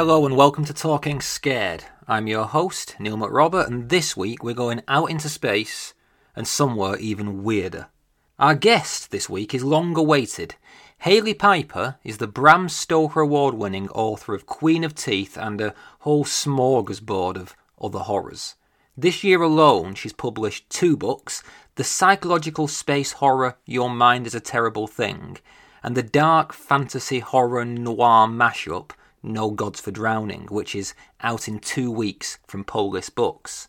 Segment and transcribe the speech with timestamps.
[0.00, 1.84] Hello and welcome to Talking Scared.
[2.08, 5.92] I'm your host, Neil McRobert, and this week we're going out into space
[6.34, 7.88] and somewhere even weirder.
[8.38, 10.54] Our guest this week is long awaited.
[11.00, 15.74] Hailey Piper is the Bram Stoker Award winning author of Queen of Teeth and a
[15.98, 18.54] whole smorgasbord of other horrors.
[18.96, 21.42] This year alone, she's published two books
[21.74, 25.36] the psychological space horror Your Mind is a Terrible Thing,
[25.82, 31.58] and the dark fantasy horror noir mashup No Gods for Drowning, which is out in
[31.58, 33.68] two weeks from Polis Books.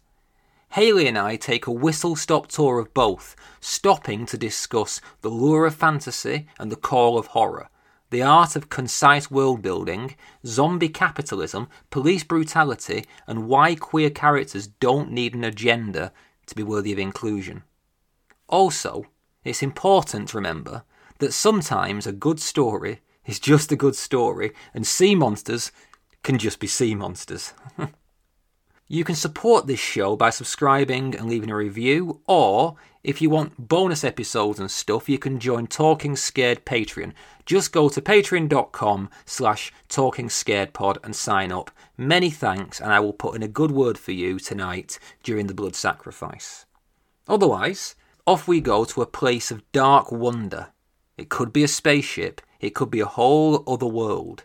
[0.71, 5.65] Hailey and I take a whistle stop tour of both, stopping to discuss the lure
[5.65, 7.67] of fantasy and the call of horror,
[8.09, 10.15] the art of concise world building,
[10.45, 16.13] zombie capitalism, police brutality, and why queer characters don't need an agenda
[16.45, 17.63] to be worthy of inclusion.
[18.47, 19.05] Also,
[19.43, 20.83] it's important to remember
[21.19, 25.71] that sometimes a good story is just a good story, and sea monsters
[26.23, 27.53] can just be sea monsters.
[28.87, 33.67] you can support this show by subscribing and leaving a review, or if you want
[33.67, 37.13] bonus episodes and stuff, you can join Talking Scared Patreon.
[37.45, 41.71] Just go to patreon.com slash talking scared pod and sign up.
[41.97, 45.55] Many thanks, and I will put in a good word for you tonight during the
[45.55, 46.65] blood sacrifice.
[47.27, 47.95] Otherwise,
[48.27, 50.67] off we go to a place of dark wonder.
[51.17, 54.43] It could be a spaceship, it could be a whole other world,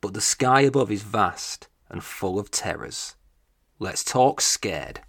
[0.00, 3.16] but the sky above is vast and full of terrors.
[3.80, 5.00] Let's talk scared.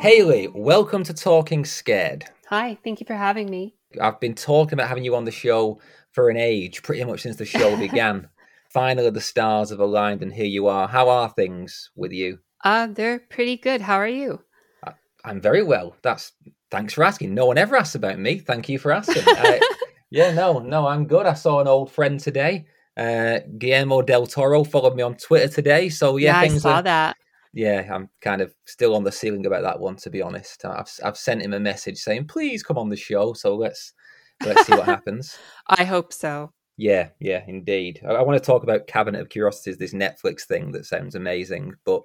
[0.00, 2.24] Hailey, welcome to Talking Scared.
[2.48, 3.76] Hi, thank you for having me.
[4.00, 7.36] I've been talking about having you on the show for an age, pretty much since
[7.36, 8.28] the show began.
[8.70, 10.88] Finally, the stars have aligned, and here you are.
[10.88, 12.40] How are things with you?
[12.64, 13.80] Uh, they're pretty good.
[13.80, 14.40] How are you?
[14.84, 14.92] I,
[15.24, 15.96] I'm very well.
[16.02, 16.32] That's
[16.70, 17.34] thanks for asking.
[17.34, 18.38] No one ever asks about me.
[18.38, 19.22] Thank you for asking.
[19.26, 19.58] uh,
[20.10, 21.26] yeah, no, no, I'm good.
[21.26, 22.66] I saw an old friend today.
[22.96, 25.88] Uh, Guillermo del Toro followed me on Twitter today.
[25.88, 27.16] So yeah, yeah I saw are, that
[27.52, 29.96] yeah, I'm kind of still on the ceiling about that one.
[29.96, 33.32] To be honest, I've I've sent him a message saying please come on the show.
[33.32, 33.92] So let's
[34.44, 35.36] let's see what happens.
[35.66, 36.52] I hope so.
[36.78, 38.00] Yeah, yeah, indeed.
[38.08, 41.74] I, I, want to talk about Cabinet of Curiosities, this Netflix thing that sounds amazing.
[41.84, 42.02] But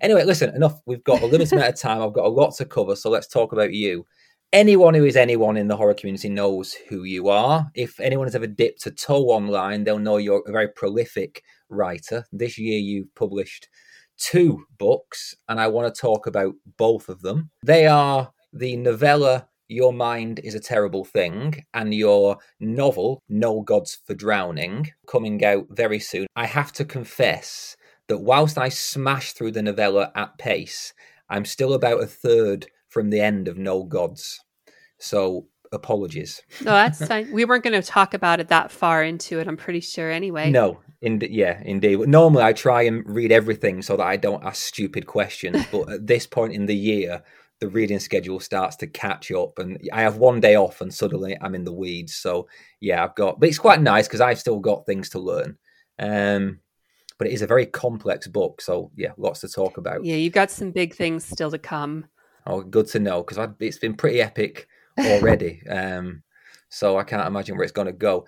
[0.00, 0.80] anyway, listen, enough.
[0.86, 2.00] We've got a limited amount of time.
[2.00, 4.06] I've got a lot to cover, so let's talk about you.
[4.50, 7.70] Anyone who is anyone in the horror community knows who you are.
[7.74, 12.24] If anyone has ever dipped a toe online, they'll know you're a very prolific writer.
[12.32, 13.68] This year, you've published
[14.16, 17.50] two books, and I want to talk about both of them.
[17.62, 23.98] They are the novella Your Mind is a Terrible Thing and your novel No Gods
[24.04, 26.26] for Drowning, coming out very soon.
[26.36, 27.76] I have to confess
[28.08, 30.92] that whilst I smash through the novella at pace,
[31.28, 34.40] I'm still about a third from the end of No Gods.
[34.98, 36.42] So apologies.
[36.60, 37.32] No, that's fine.
[37.32, 40.50] We weren't going to talk about it that far into it, I'm pretty sure anyway.
[40.50, 42.00] No, in, yeah, indeed.
[42.00, 45.66] Normally, I try and read everything so that I don't ask stupid questions.
[45.72, 47.22] But at this point in the year,
[47.60, 51.36] the reading schedule starts to catch up, and I have one day off, and suddenly
[51.40, 52.14] I'm in the weeds.
[52.14, 52.48] So
[52.80, 55.56] yeah, I've got, but it's quite nice because I've still got things to learn.
[55.98, 56.60] Um,
[57.18, 60.04] but it is a very complex book, so yeah, lots to talk about.
[60.04, 62.06] Yeah, you've got some big things still to come.
[62.46, 64.66] Oh, good to know because it's been pretty epic
[64.98, 65.62] already.
[65.70, 66.22] um,
[66.68, 68.26] so I can't imagine where it's going to go.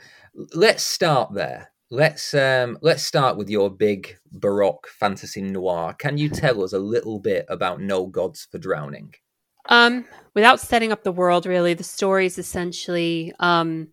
[0.55, 5.95] Let's start there let's um, let's start with your big baroque fantasy noir.
[5.95, 9.15] Can you tell us a little bit about No Gods for Drowning?
[9.69, 10.05] Um,
[10.35, 13.89] without setting up the world, really, the story is essentially, um,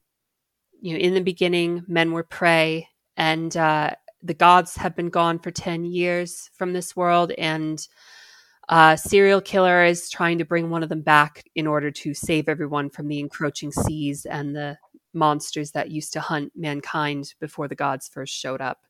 [0.82, 2.88] you know, in the beginning, men were prey,
[3.18, 7.88] and uh, the gods have been gone for ten years from this world, and
[8.70, 12.48] a serial killer is trying to bring one of them back in order to save
[12.48, 14.78] everyone from the encroaching seas and the
[15.14, 18.86] monsters that used to hunt mankind before the gods first showed up.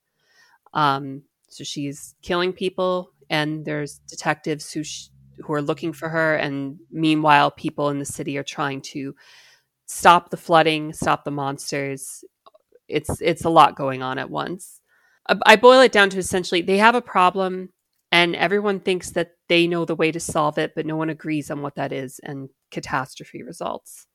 [0.73, 5.09] Um, so she's killing people, and there's detectives who sh-
[5.43, 9.15] who are looking for her, and meanwhile, people in the city are trying to
[9.85, 12.23] stop the flooding, stop the monsters.
[12.87, 14.81] It's it's a lot going on at once.
[15.45, 17.69] I boil it down to essentially they have a problem,
[18.11, 21.49] and everyone thinks that they know the way to solve it, but no one agrees
[21.51, 24.07] on what that is, and catastrophe results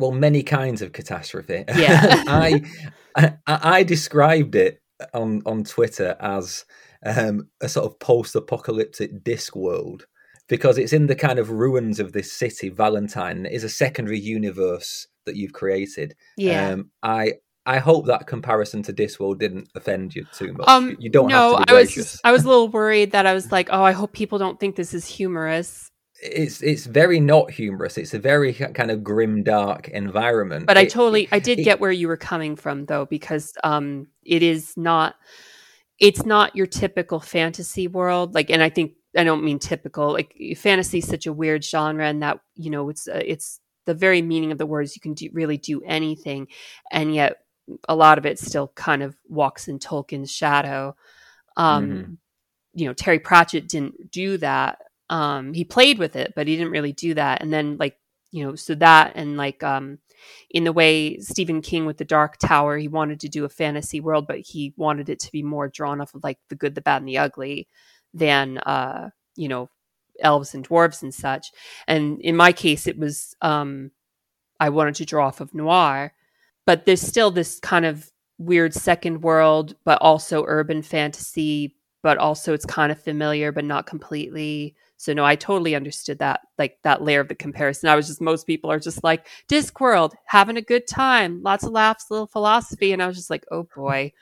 [0.00, 1.64] well, many kinds of catastrophe.
[1.76, 2.62] Yeah, I,
[3.16, 4.82] I, I described it
[5.14, 6.64] on on Twitter as
[7.04, 10.02] um, a sort of post-apocalyptic Discworld
[10.48, 13.46] because it's in the kind of ruins of this city, Valentine.
[13.46, 16.16] is a secondary universe that you've created.
[16.36, 17.34] Yeah, um, I
[17.66, 20.66] I hope that comparison to Discworld didn't offend you too much.
[20.66, 23.26] Um, you don't no, have to be I was I was a little worried that
[23.26, 25.90] I was like, oh, I hope people don't think this is humorous
[26.22, 27.96] it's it's very not humorous.
[27.98, 30.66] It's a very kind of grim, dark environment.
[30.66, 34.06] But I totally, I did it- get where you were coming from though, because um,
[34.22, 35.16] it is not,
[35.98, 38.34] it's not your typical fantasy world.
[38.34, 40.12] Like, and I think I don't mean typical.
[40.12, 43.94] Like, fantasy is such a weird genre, and that you know, it's uh, it's the
[43.94, 44.94] very meaning of the words.
[44.94, 46.48] You can do really do anything,
[46.92, 47.36] and yet
[47.88, 50.96] a lot of it still kind of walks in Tolkien's shadow.
[51.56, 52.16] Um, Mhm.
[52.74, 54.78] You know, Terry Pratchett didn't do that.
[55.10, 57.42] Um, he played with it, but he didn't really do that.
[57.42, 57.98] And then, like,
[58.32, 59.98] you know, so that and like, um,
[60.50, 64.00] in the way Stephen King with the Dark Tower, he wanted to do a fantasy
[64.00, 66.80] world, but he wanted it to be more drawn off of like the good, the
[66.80, 67.68] bad, and the ugly
[68.14, 69.68] than, uh, you know,
[70.20, 71.48] elves and dwarves and such.
[71.88, 73.90] And in my case, it was um,
[74.60, 76.12] I wanted to draw off of noir,
[76.66, 82.54] but there's still this kind of weird second world, but also urban fantasy, but also
[82.54, 84.76] it's kind of familiar, but not completely.
[85.00, 87.88] So no, I totally understood that, like that layer of the comparison.
[87.88, 91.72] I was just most people are just like Discworld, having a good time, lots of
[91.72, 94.12] laughs, little philosophy, and I was just like, oh boy.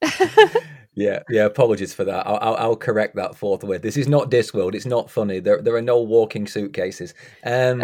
[0.94, 1.46] Yeah, yeah.
[1.46, 2.26] Apologies for that.
[2.26, 3.80] I'll, I'll, I'll correct that forthwith.
[3.80, 4.74] This is not Discworld.
[4.74, 5.40] It's not funny.
[5.40, 7.14] There, there are no walking suitcases.
[7.46, 7.80] Um,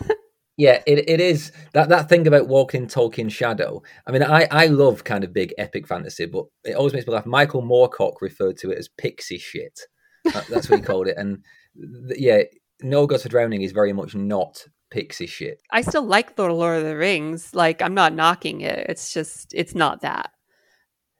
[0.56, 3.82] yeah, it, it is that that thing about walking in Tolkien's shadow.
[4.06, 7.12] I mean, I, I love kind of big epic fantasy, but it always makes me
[7.12, 7.26] laugh.
[7.26, 9.78] Michael Moorcock referred to it as pixie shit.
[10.24, 11.18] That- That's what he called it.
[11.18, 12.42] And yeah,
[12.82, 15.60] No Gods for Drowning is very much not pixie shit.
[15.70, 17.54] I still like the Lord of the Rings.
[17.54, 18.86] Like I'm not knocking it.
[18.88, 20.30] It's just it's not that.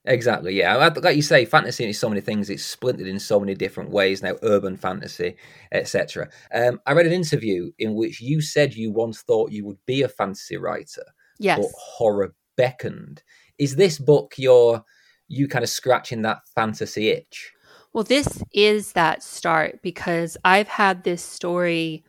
[0.05, 0.75] Exactly, yeah.
[0.77, 2.49] Like- Like you say, fantasy is so many things.
[2.49, 4.37] It's splintered in so many different ways now.
[4.43, 5.37] Urban fantasy,
[5.73, 6.31] etc.
[6.55, 10.03] Um, I read an interview in which you said you once thought you would be
[10.03, 11.05] a fantasy writer,
[11.39, 11.59] Yes.
[11.59, 13.23] but horror beckoned.
[13.59, 14.83] Is this book your
[15.27, 17.53] you kind of scratching that fantasy itch?
[17.93, 22.05] Well, this is that start because I've had this story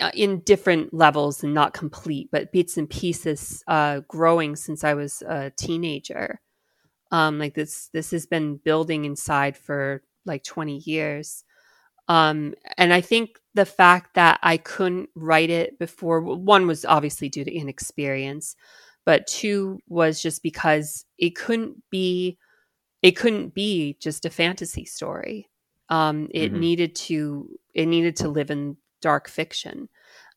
[0.00, 4.94] uh, in different levels and not complete, but bits and pieces uh, growing since I
[4.94, 6.40] was a teenager.
[7.12, 11.44] Um, like this, this has been building inside for like 20 years.
[12.08, 17.28] Um, and I think the fact that I couldn't write it before, one was obviously
[17.28, 18.56] due to inexperience,
[19.06, 22.38] but two was just because it couldn't be
[23.02, 25.48] it couldn't be just a fantasy story.
[25.88, 26.58] Um, it Mhm.
[26.58, 29.88] needed to it needed to live in dark fiction,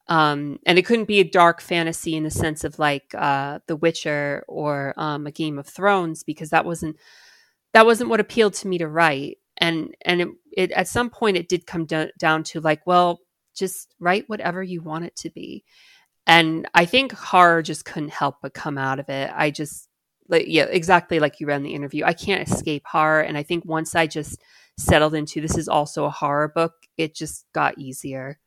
[0.08, 3.76] um, and it couldn't be a dark fantasy in the sense of like uh, The
[3.76, 6.98] Witcher or um, a Game of Thrones because that wasn't
[7.74, 9.38] that wasn't what appealed to me to write.
[9.58, 13.22] And and it, it at some point it did come do- down to like, well,
[13.56, 15.64] just write whatever you want it to be.
[16.28, 19.32] And I think horror just couldn't help but come out of it.
[19.34, 19.88] I just
[20.28, 23.22] like yeah exactly like you read in the interview i can't escape horror.
[23.22, 24.42] And i think once i just
[24.78, 28.40] settled into this is also a horror book it just got easier.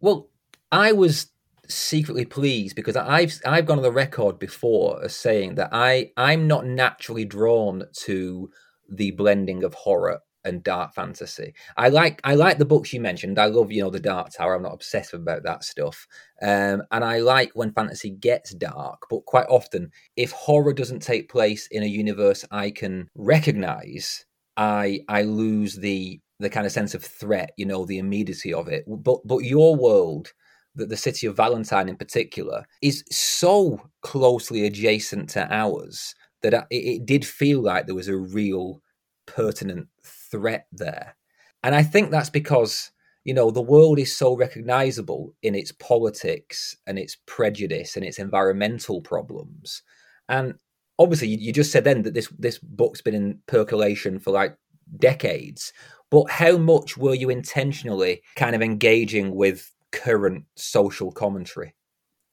[0.00, 0.28] Well,
[0.70, 1.28] I was
[1.68, 6.46] secretly pleased because I've I've gone on the record before as saying that I I'm
[6.46, 8.50] not naturally drawn to
[8.88, 11.54] the blending of horror and dark fantasy.
[11.76, 13.38] I like I like the books you mentioned.
[13.38, 14.54] I love you know the Dark Tower.
[14.54, 16.06] I'm not obsessive about that stuff,
[16.42, 19.02] um, and I like when fantasy gets dark.
[19.10, 24.24] But quite often, if horror doesn't take place in a universe I can recognize,
[24.56, 27.52] I I lose the the kind of sense of threat.
[27.56, 28.84] You know, the immediacy of it.
[28.88, 30.32] But but your world
[30.74, 36.76] that the city of Valentine in particular is so closely adjacent to ours that it,
[36.76, 38.80] it did feel like there was a real
[39.26, 39.88] pertinent
[40.30, 41.16] threat there.
[41.62, 42.90] And I think that's because,
[43.24, 48.18] you know, the world is so recognizable in its politics and its prejudice and its
[48.18, 49.82] environmental problems.
[50.28, 50.54] And
[50.98, 54.56] obviously, you, just said then that this this book's been in percolation for like
[54.98, 55.72] decades.
[56.10, 61.74] But how much were you intentionally kind of engaging with current social commentary?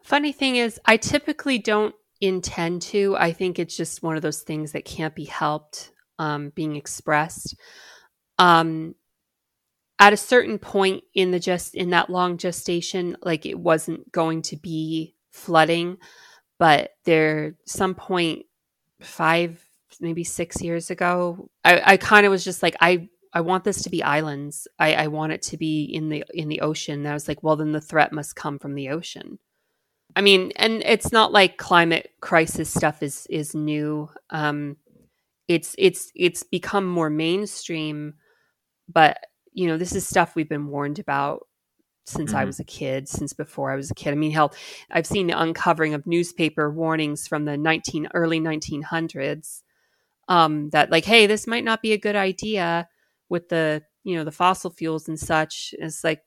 [0.05, 4.41] funny thing is i typically don't intend to i think it's just one of those
[4.41, 7.55] things that can't be helped um, being expressed.
[8.37, 8.95] Um,
[9.99, 14.41] at a certain point in the just in that long gestation like it wasn't going
[14.41, 15.97] to be flooding
[16.59, 18.45] but there some point
[19.01, 19.63] five
[20.01, 23.83] maybe six years ago i, I kind of was just like i i want this
[23.83, 24.67] to be islands.
[24.79, 26.99] I, I want it to be in the in the ocean.
[26.99, 29.39] And i was like well then the threat must come from the ocean.
[30.15, 34.09] I mean and it's not like climate crisis stuff is is new.
[34.29, 34.77] Um
[35.47, 38.15] it's it's it's become more mainstream
[38.91, 39.17] but
[39.53, 41.47] you know this is stuff we've been warned about
[42.05, 42.47] since I Mhm.
[42.47, 44.11] was a kid, since before I was a kid.
[44.11, 44.53] I mean, hell,
[44.91, 49.63] I've seen the uncovering of newspaper warnings from the 19 early 1900s
[50.29, 52.89] um, that like, hey, this might not be a good idea
[53.29, 56.23] with the you know the fossil fuels and such It's like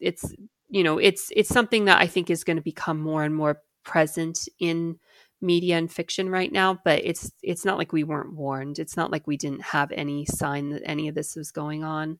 [0.00, 0.34] it's
[0.68, 3.62] you know it's it's something that I think is going to become more and more
[3.84, 4.98] present in
[5.40, 9.10] media and fiction right now but it's it's not like we weren't warned it's not
[9.10, 12.18] like we didn't have any sign that any of this was going on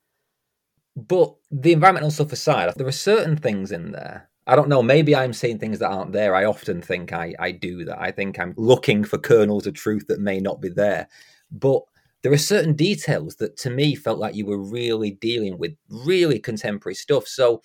[0.94, 4.82] but the environmental stuff aside there are certain things in there I don't know.
[4.82, 6.34] Maybe I'm seeing things that aren't there.
[6.34, 8.00] I often think I, I do that.
[8.00, 11.06] I think I'm looking for kernels of truth that may not be there.
[11.52, 11.82] But
[12.22, 16.38] there are certain details that to me felt like you were really dealing with really
[16.38, 17.28] contemporary stuff.
[17.28, 17.60] So,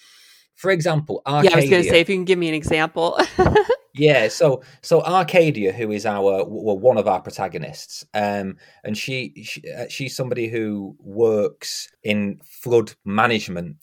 [0.56, 2.54] for example, Arcadia, yeah, I was going to say if you can give me an
[2.54, 3.18] example.
[3.94, 9.34] yeah, so so Arcadia, who is our well, one of our protagonists, um, and she,
[9.44, 13.78] she uh, she's somebody who works in flood management,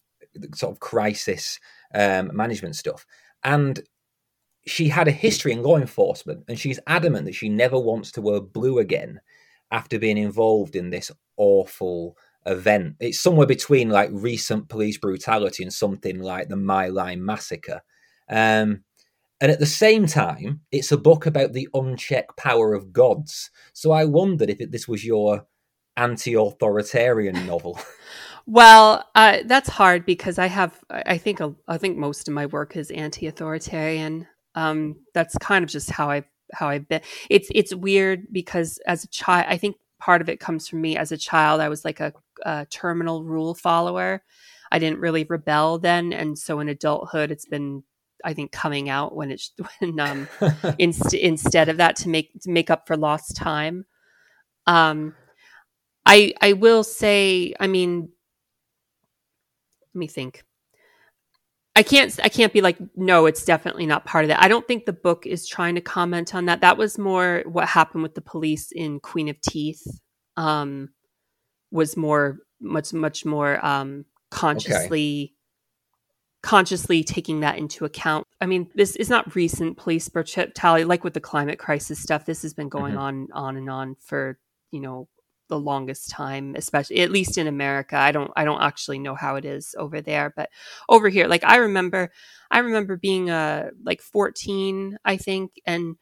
[0.55, 1.61] sort of crisis
[1.95, 3.07] um, management stuff.
[3.45, 3.81] And
[4.67, 8.23] she had a history in law enforcement, and she's adamant that she never wants to
[8.23, 9.21] wear blue again
[9.73, 12.97] after being involved in this awful event.
[13.01, 17.81] It's somewhere between like recent police brutality and something like the My Lai massacre.
[18.29, 18.85] Um,
[19.41, 23.51] and at the same time, it's a book about the unchecked power of gods.
[23.73, 25.47] So I wondered if it, this was your
[25.97, 27.79] anti authoritarian novel.
[28.47, 30.79] Well, uh, that's hard because I have.
[30.91, 31.41] I think.
[31.69, 34.27] I think most of my work is anti-authoritarian.
[34.57, 37.03] Um, that's kind of just how I how I've been.
[37.29, 40.97] It's it's weird because as a child, I think part of it comes from me.
[40.97, 42.13] As a child, I was like a,
[42.45, 44.23] a terminal rule follower.
[44.73, 47.85] I didn't really rebel then, and so in adulthood, it's been
[48.25, 50.29] I think coming out when it's when um
[50.79, 53.87] inst- instead of that to make to make up for lost time.
[54.67, 55.15] Um,
[56.07, 58.11] I I will say, I mean,
[59.95, 60.45] let me think.
[61.77, 64.43] I can't I can't be like no it's definitely not part of that.
[64.43, 66.61] I don't think the book is trying to comment on that.
[66.61, 69.83] That was more what happened with the police in Queen of Teeth.
[70.37, 70.91] Um
[71.71, 75.35] was more much much more um consciously okay.
[76.43, 78.27] Consciously taking that into account.
[78.41, 82.25] I mean, this is not recent police brutality like with the climate crisis stuff.
[82.25, 83.03] This has been going mm-hmm.
[83.03, 84.39] on on and on for,
[84.71, 85.09] you know,
[85.51, 89.35] the longest time especially at least in america i don't i don't actually know how
[89.35, 90.49] it is over there but
[90.89, 92.11] over here like i remember
[92.51, 95.97] i remember being uh like 14 i think and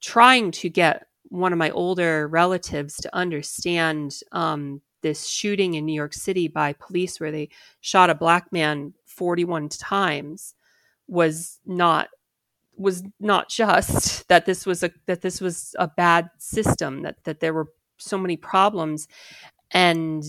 [0.00, 5.92] trying to get one of my older relatives to understand um this shooting in new
[5.92, 7.48] york city by police where they
[7.80, 10.54] shot a black man 41 times
[11.08, 12.08] was not
[12.76, 17.40] was not just that this was a that this was a bad system that that
[17.40, 19.08] there were so many problems.
[19.72, 20.24] And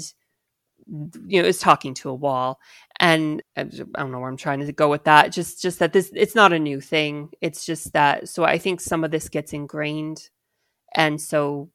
[1.27, 2.59] you know is talking to a wall.
[2.99, 5.31] And i don't know where i'm trying to go with that.
[5.31, 7.29] Just just that this it's not a new thing.
[7.41, 10.29] It's just that so i think some of this gets ingrained.
[10.95, 11.69] And so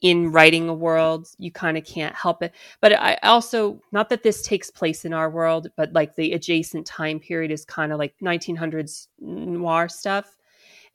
[0.00, 4.22] in writing a world you kind of can't help it but i also not that
[4.22, 7.98] this takes place in our world but like the adjacent time period is kind of
[7.98, 10.36] like 1900s noir stuff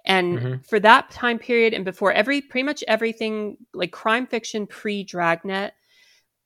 [0.05, 0.62] and mm-hmm.
[0.62, 5.74] for that time period and before every pretty much everything like crime fiction pre Dragnet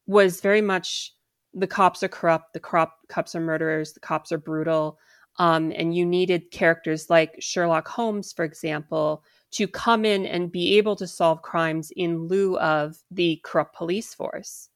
[0.08, 1.14] was very much
[1.54, 5.00] the cops are corrupt, the crop, cops are murderers, the cops are brutal.
[5.40, 10.78] Um, and you needed characters like Sherlock Holmes, for example, to come in and be
[10.78, 14.70] able to solve crimes in lieu of the corrupt police force.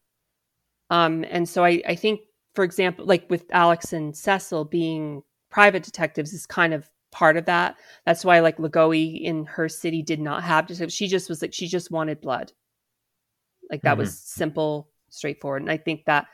[0.90, 2.22] Um, and so I, I think,
[2.56, 7.46] for example, like with Alex and Cecil being private detectives is kind of part of
[7.46, 7.76] that.
[8.06, 10.90] That's why like Lagoe in her city did not have to.
[10.90, 12.52] She just was like she just wanted blood.
[13.70, 14.00] Like that mm-hmm.
[14.00, 15.62] was simple, straightforward.
[15.62, 16.28] And I think that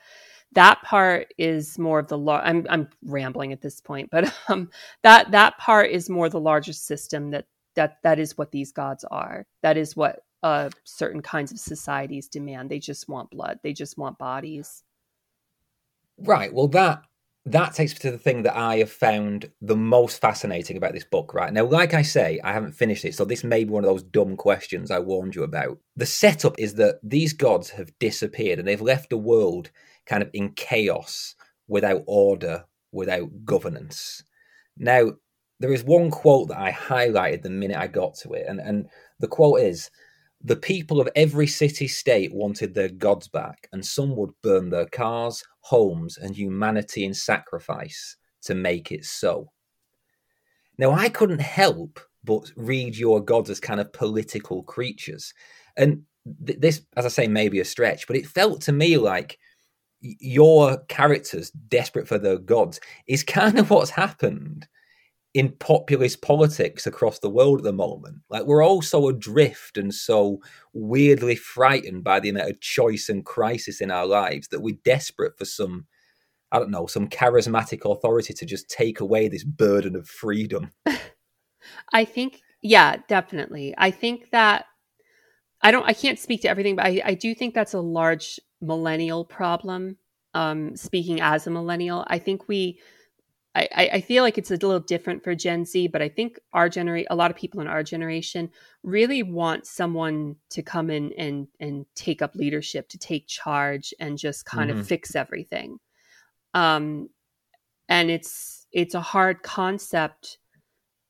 [0.54, 4.70] that part is more of the lar- I'm I'm rambling at this point, but um
[5.04, 7.46] that that part is more the largest system that
[7.78, 9.48] that that is what these gods are.
[9.64, 12.70] That is what uh certain kinds of societies demand.
[12.70, 13.60] They just want blood.
[13.64, 14.84] They just want bodies.
[16.18, 16.54] Right.
[16.54, 17.04] Well that
[17.46, 21.06] that takes me to the thing that I have found the most fascinating about this
[21.06, 21.54] book, right?
[21.54, 24.04] Now, like I say, I haven't finished it, so this may be one of those
[24.04, 25.78] dumb questions I warned you about.
[25.96, 29.72] The setup is that these gods have disappeared and they've left a world
[30.06, 31.36] kind of in chaos,
[31.70, 34.24] without order, without governance.
[34.78, 35.14] Now,
[35.60, 38.88] there is one quote that I highlighted the minute I got to it, and, and
[39.20, 39.90] the quote is
[40.44, 44.86] the people of every city state wanted their gods back, and some would burn their
[44.86, 49.52] cars, homes, and humanity in sacrifice to make it so.
[50.78, 55.34] Now, I couldn't help but read your gods as kind of political creatures.
[55.76, 56.04] And
[56.46, 59.40] th- this, as I say, may be a stretch, but it felt to me like
[60.02, 64.68] your characters, desperate for their gods, is kind of what's happened
[65.38, 68.18] in populist politics across the world at the moment.
[68.28, 70.40] Like we're all so adrift and so
[70.74, 75.38] weirdly frightened by the amount of choice and crisis in our lives that we're desperate
[75.38, 75.86] for some,
[76.52, 80.72] I don't know, some charismatic authority to just take away this burden of freedom.
[81.94, 83.76] I think, yeah, definitely.
[83.78, 84.66] I think that
[85.62, 88.40] I don't, I can't speak to everything, but I, I do think that's a large
[88.60, 89.98] millennial problem.
[90.34, 92.80] Um, speaking as a millennial, I think we
[93.58, 96.70] I, I feel like it's a little different for Gen Z, but I think our
[96.70, 98.50] generation, a lot of people in our generation,
[98.84, 104.18] really want someone to come in and and take up leadership, to take charge, and
[104.18, 104.80] just kind mm-hmm.
[104.80, 105.80] of fix everything.
[106.54, 107.10] Um,
[107.90, 110.38] and it's it's a hard concept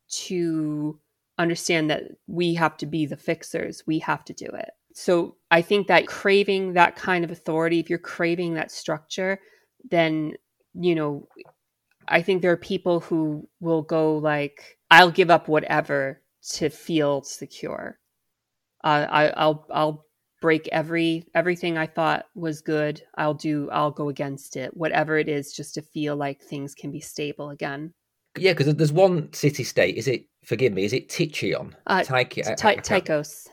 [0.10, 1.00] to
[1.38, 3.84] understand that we have to be the fixers.
[3.86, 4.70] We have to do it.
[4.94, 9.40] So I think that craving that kind of authority, if you're craving that structure,
[9.90, 10.34] then
[10.74, 11.28] you know
[12.08, 16.22] I think there are people who will go like, "I'll give up whatever
[16.54, 18.00] to feel secure.
[18.84, 20.06] Uh, I, I'll I'll
[20.42, 23.02] break every everything I thought was good.
[23.16, 23.70] I'll do.
[23.72, 27.50] I'll go against it, whatever it is, just to feel like things can be stable
[27.50, 27.94] again."
[28.38, 29.98] Yeah, because there's one city state.
[29.98, 30.26] Is it?
[30.46, 30.86] Forgive me.
[30.86, 31.74] Is it Tychion?
[31.88, 33.50] Uh, Tychos.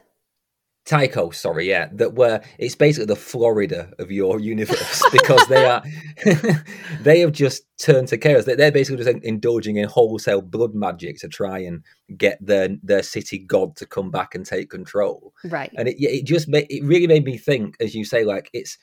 [0.87, 5.83] Tycho, sorry, yeah, that were it's basically the Florida of your universe because they are
[7.01, 8.45] they have just turned to chaos.
[8.45, 11.83] They're basically just indulging in wholesale blood magic to try and
[12.19, 15.33] get their their city god to come back and take control.
[15.45, 18.51] Right, and it it just made, it really made me think, as you say, like
[18.53, 18.77] it's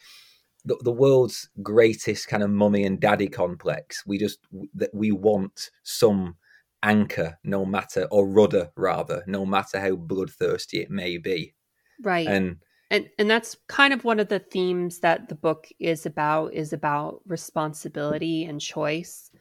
[0.66, 4.04] the, the world's greatest kind of mummy and daddy complex.
[4.08, 4.40] We just
[4.74, 6.38] that we want some
[6.82, 11.54] anchor, no matter or rudder rather, no matter how bloodthirsty it may be
[12.02, 12.28] right.
[12.28, 12.58] And
[12.92, 16.74] and and that's kind of one of the themes that the book is about is
[16.74, 19.32] about responsibility and choice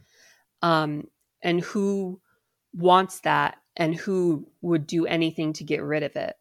[0.62, 1.04] um
[1.42, 2.20] and who
[2.72, 6.36] wants that and who would do anything to get rid of it.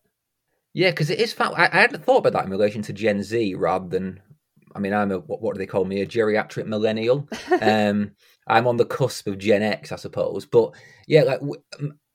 [0.74, 3.24] Yeah because it is fact I, I hadn't thought about that in relation to gen
[3.24, 4.22] z rather than
[4.76, 6.02] i mean i'm a what, what do they call me?
[6.02, 7.28] A geriatric millennial.
[7.62, 8.12] Um
[8.48, 10.46] i'm on the cusp of gen x i suppose.
[10.46, 10.76] But
[11.08, 11.64] yeah like w-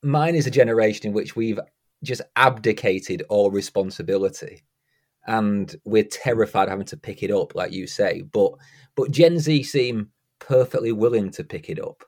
[0.03, 1.59] mine is a generation in which we've
[2.05, 4.63] just abdicated all responsibility.
[5.27, 8.21] And we're terrified having to pick it up like you say.
[8.21, 8.53] But
[8.95, 12.03] but gen z seem perfectly willing to pick it up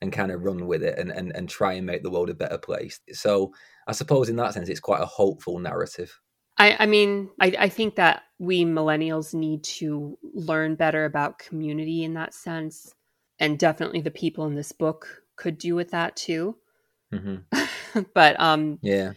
[0.00, 2.34] and kind of run with it and, and, and try and make the world a
[2.34, 3.00] better place.
[3.12, 3.52] So
[3.86, 6.18] i suppose in that sense it's quite a hopeful narrative.
[6.56, 12.04] I, I mean I, I think that we millennials need to learn better about community
[12.04, 12.94] in that sense.
[13.38, 16.56] And definitely the people in this book could do with that too.
[17.12, 18.02] Mm-hmm.
[18.14, 19.12] but um yeah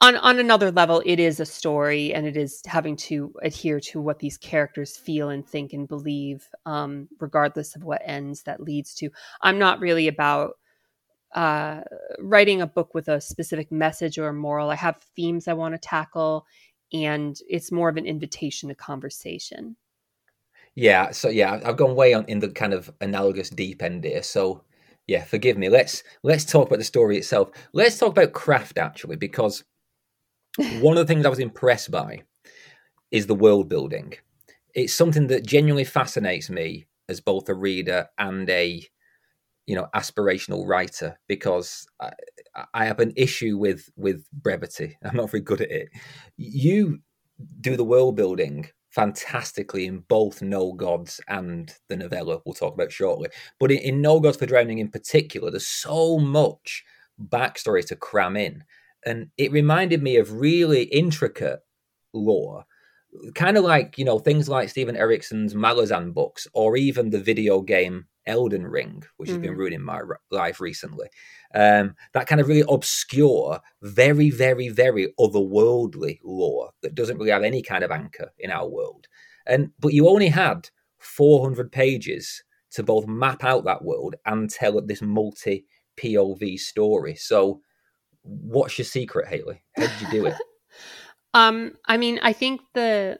[0.00, 4.00] on on another level it is a story and it is having to adhere to
[4.00, 8.94] what these characters feel and think and believe um, regardless of what ends that leads
[8.94, 9.10] to.
[9.42, 10.58] I'm not really about
[11.34, 11.82] uh,
[12.18, 14.70] writing a book with a specific message or a moral.
[14.70, 16.46] I have themes i want to tackle
[16.92, 19.76] and it's more of an invitation to conversation.
[20.74, 24.22] Yeah so yeah i've gone way on in the kind of analogous deep end here.
[24.22, 24.62] So
[25.06, 25.68] yeah, forgive me.
[25.68, 27.50] Let's let's talk about the story itself.
[27.72, 29.64] Let's talk about craft actually, because
[30.80, 32.22] one of the things I was impressed by
[33.10, 34.14] is the world building.
[34.74, 38.82] It's something that genuinely fascinates me as both a reader and a
[39.66, 42.12] you know aspirational writer because I,
[42.74, 44.96] I have an issue with with brevity.
[45.02, 45.88] I'm not very good at it.
[46.36, 46.98] You
[47.60, 52.90] do the world building fantastically in both No Gods and the novella we'll talk about
[52.90, 53.28] shortly.
[53.60, 56.82] But in, in No Gods for Drowning in particular, there's so much
[57.28, 58.64] backstory to cram in.
[59.04, 61.60] And it reminded me of really intricate
[62.14, 62.64] lore,
[63.34, 67.60] kind of like, you know, things like Stephen Erikson's Malazan books or even the video
[67.60, 69.36] game Elden Ring, which mm-hmm.
[69.36, 69.60] has been mm-hmm.
[69.60, 71.08] ruining my life recently.
[71.54, 77.44] Um, that kind of really obscure, very, very, very otherworldly lore that doesn't really have
[77.44, 79.06] any kind of anchor in our world.
[79.46, 84.80] And but you only had 400 pages to both map out that world and tell
[84.80, 85.64] this multi
[85.96, 87.14] POV story.
[87.14, 87.60] So,
[88.22, 89.62] what's your secret, Hailey?
[89.76, 90.34] How did you do it?
[91.34, 93.18] um, I mean, I think the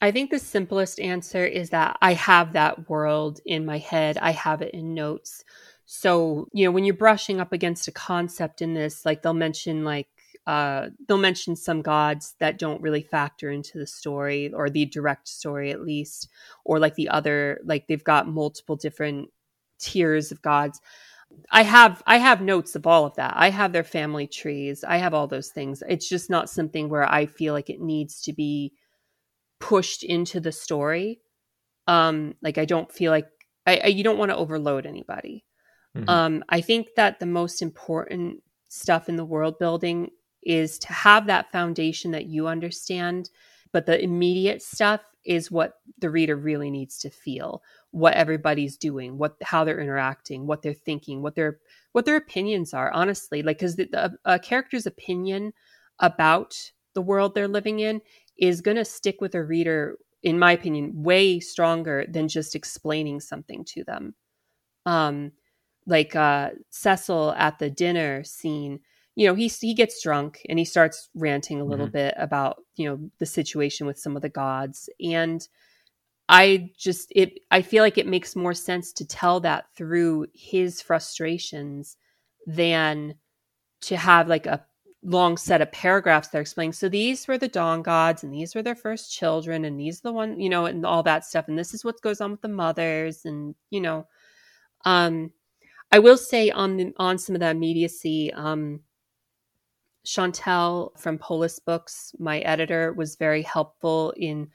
[0.00, 4.18] I think the simplest answer is that I have that world in my head.
[4.18, 5.44] I have it in notes.
[5.86, 9.84] So, you know, when you're brushing up against a concept in this, like they'll mention
[9.84, 10.08] like
[10.46, 15.26] uh, they'll mention some gods that don't really factor into the story or the direct
[15.26, 16.28] story at least,
[16.64, 19.30] or like the other, like they've got multiple different
[19.78, 20.80] tiers of gods.
[21.50, 23.34] I have I have notes of all of that.
[23.36, 24.84] I have their family trees.
[24.84, 25.82] I have all those things.
[25.88, 28.72] It's just not something where I feel like it needs to be
[29.60, 31.20] pushed into the story.
[31.86, 33.26] Um, like I don't feel like
[33.66, 35.44] I, I you don't want to overload anybody.
[35.96, 36.08] Mm-hmm.
[36.08, 40.10] Um, I think that the most important stuff in the world building
[40.42, 43.30] is to have that foundation that you understand,
[43.72, 49.16] but the immediate stuff is what the reader really needs to feel what everybody's doing
[49.18, 51.58] what how they're interacting what they're thinking what their
[51.92, 55.52] what their opinions are honestly like because the, the, a character's opinion
[56.00, 56.54] about
[56.94, 58.00] the world they're living in
[58.38, 63.20] is going to stick with a reader in my opinion way stronger than just explaining
[63.20, 64.14] something to them
[64.86, 65.32] um
[65.86, 68.80] like uh cecil at the dinner scene
[69.16, 71.92] you know he he gets drunk and he starts ranting a little mm-hmm.
[71.92, 75.48] bit about you know the situation with some of the gods and
[76.28, 80.80] i just it i feel like it makes more sense to tell that through his
[80.80, 81.96] frustrations
[82.46, 83.14] than
[83.80, 84.64] to have like a
[85.04, 88.62] long set of paragraphs they're explaining so these were the dawn gods and these were
[88.62, 91.58] their first children and these are the one you know and all that stuff and
[91.58, 94.06] this is what goes on with the mothers and you know
[94.86, 95.30] um
[95.92, 98.80] i will say on the on some of the immediacy um
[100.04, 104.48] Chantelle from Polis Books, my editor, was very helpful in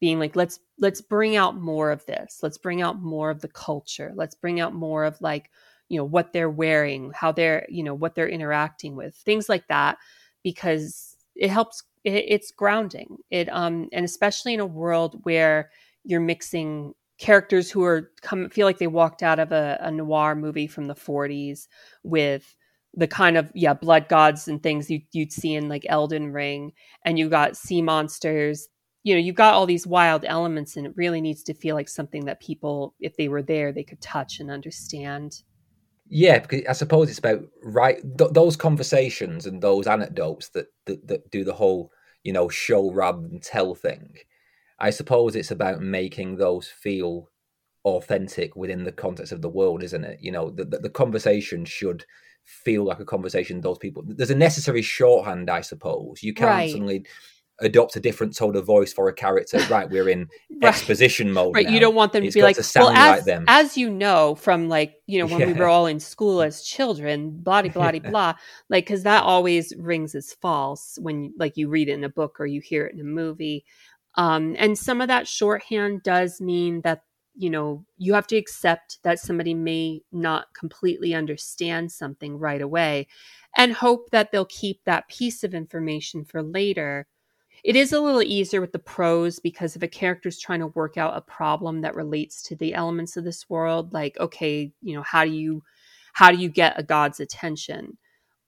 [0.00, 2.40] being like, let's let's bring out more of this.
[2.42, 4.12] Let's bring out more of the culture.
[4.14, 5.50] Let's bring out more of like,
[5.92, 9.68] you know, what they're wearing, how they're, you know, what they're interacting with, things like
[9.68, 9.98] that,
[10.42, 11.82] because it helps.
[12.02, 13.18] It, it's grounding.
[13.30, 15.70] It um, and especially in a world where
[16.02, 20.34] you're mixing characters who are come feel like they walked out of a, a noir
[20.34, 21.68] movie from the 40s
[22.02, 22.56] with
[22.94, 26.72] the kind of yeah blood gods and things you, you'd see in like Elden Ring,
[27.04, 28.66] and you got sea monsters.
[29.04, 31.90] You know, you've got all these wild elements, and it really needs to feel like
[31.90, 35.42] something that people, if they were there, they could touch and understand.
[36.14, 41.08] Yeah, because I suppose it's about right th- those conversations and those anecdotes that, that
[41.08, 41.90] that do the whole
[42.22, 44.16] you know show rather than tell thing.
[44.78, 47.30] I suppose it's about making those feel
[47.86, 50.18] authentic within the context of the world, isn't it?
[50.20, 52.04] You know, the, the, the conversation should
[52.44, 56.70] feel like a conversation those people there's a necessary shorthand i suppose you can't right.
[56.72, 57.06] suddenly
[57.62, 60.68] adopt a different tone of voice for a character right we're in right.
[60.68, 61.72] exposition mode right now.
[61.72, 64.68] you don't want them to be like to well as, like as you know from
[64.68, 65.46] like you know when yeah.
[65.46, 68.34] we were all in school as children blah blah blah
[68.68, 72.38] like because that always rings as false when like you read it in a book
[72.38, 73.64] or you hear it in a movie
[74.16, 77.02] um, and some of that shorthand does mean that
[77.34, 83.06] you know, you have to accept that somebody may not completely understand something right away
[83.56, 87.06] and hope that they'll keep that piece of information for later.
[87.64, 90.66] It is a little easier with the prose because if a character is trying to
[90.68, 94.94] work out a problem that relates to the elements of this world, like, okay, you
[94.94, 95.62] know, how do you
[96.14, 97.96] how do you get a god's attention?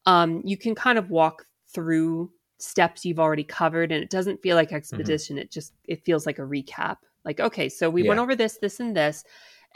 [0.07, 4.57] Um, you can kind of walk through steps you've already covered and it doesn't feel
[4.57, 4.77] like mm-hmm.
[4.77, 5.37] expedition.
[5.37, 5.43] Mm-hmm.
[5.43, 8.09] It just it feels like a recap like, okay, so we yeah.
[8.09, 9.25] went over this, this, and this.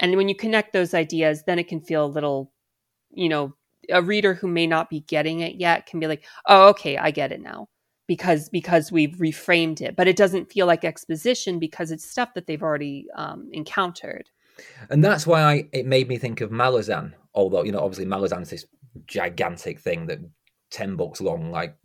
[0.01, 2.53] And when you connect those ideas, then it can feel a little,
[3.11, 3.55] you know,
[3.90, 7.11] a reader who may not be getting it yet can be like, oh, okay, I
[7.11, 7.68] get it now
[8.09, 12.49] because because we've reframed it but it doesn't feel like exposition because it's stuff that
[12.49, 14.31] they've already um, encountered
[14.90, 18.51] and that's why I, it made me think of malazan although you know obviously malazan's
[18.51, 18.64] this
[19.07, 20.18] gigantic thing that
[20.71, 21.77] 10 books long like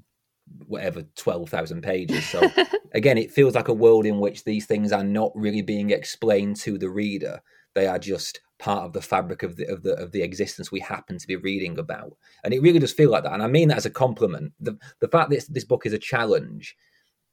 [0.68, 2.26] whatever 12,000 pages.
[2.28, 2.42] So
[2.94, 6.58] again, it feels like a world in which these things are not really being explained
[6.58, 7.42] to the reader.
[7.76, 10.80] They are just part of the fabric of the of the of the existence we
[10.80, 12.16] happen to be reading about.
[12.46, 13.34] And it really does feel like that.
[13.34, 14.54] And I mean that as a compliment.
[14.62, 16.78] The the fact that this book is a challenge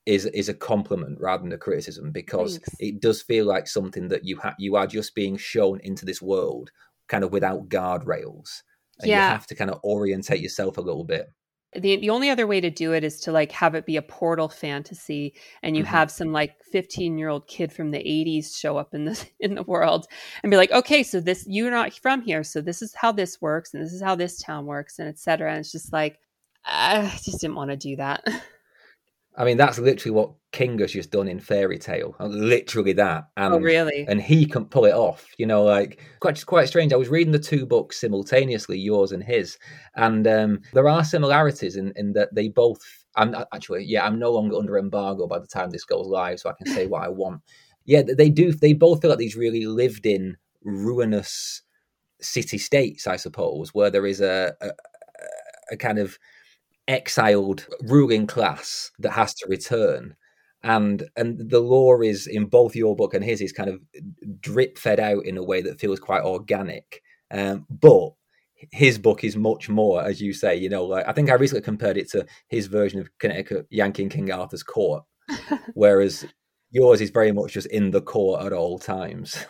[0.06, 2.74] is is a compliment rather than a criticism because Thanks.
[2.80, 6.72] it does feel like something that you you are just being shown into this world
[7.06, 8.62] kind of without guardrails.
[8.98, 9.26] And yeah.
[9.26, 11.28] you have to kind of orientate yourself a little bit
[11.74, 14.02] the the only other way to do it is to like have it be a
[14.02, 15.90] portal fantasy and you mm-hmm.
[15.92, 19.54] have some like 15 year old kid from the 80s show up in the in
[19.54, 20.06] the world
[20.42, 23.40] and be like okay so this you're not from here so this is how this
[23.40, 26.18] works and this is how this town works and etc and it's just like
[26.64, 28.24] i just didn't want to do that
[29.36, 32.14] I mean, that's literally what King has just done in Fairy Tale.
[32.18, 33.28] Literally that.
[33.36, 34.04] Oh, and, oh, really?
[34.08, 35.26] And he can pull it off.
[35.38, 36.92] You know, like quite quite strange.
[36.92, 39.58] I was reading the two books simultaneously, yours and his,
[39.94, 42.80] and um, there are similarities in in that they both.
[43.16, 46.50] I'm actually, yeah, I'm no longer under embargo by the time this goes live, so
[46.50, 47.42] I can say what I want.
[47.84, 48.52] Yeah, they do.
[48.52, 51.62] They both feel like these really lived in, ruinous
[52.20, 54.70] city states, I suppose, where there is a, a,
[55.72, 56.18] a kind of
[56.90, 60.14] exiled ruling class that has to return.
[60.62, 63.80] And and the lore is in both your book and his is kind of
[64.40, 67.02] drip fed out in a way that feels quite organic.
[67.30, 68.10] Um, but
[68.72, 71.62] his book is much more as you say you know like i think i recently
[71.62, 75.02] compared it to his version of connecticut yankee king arthur's court
[75.72, 76.26] whereas
[76.70, 79.44] yours is very much just in the court at all times.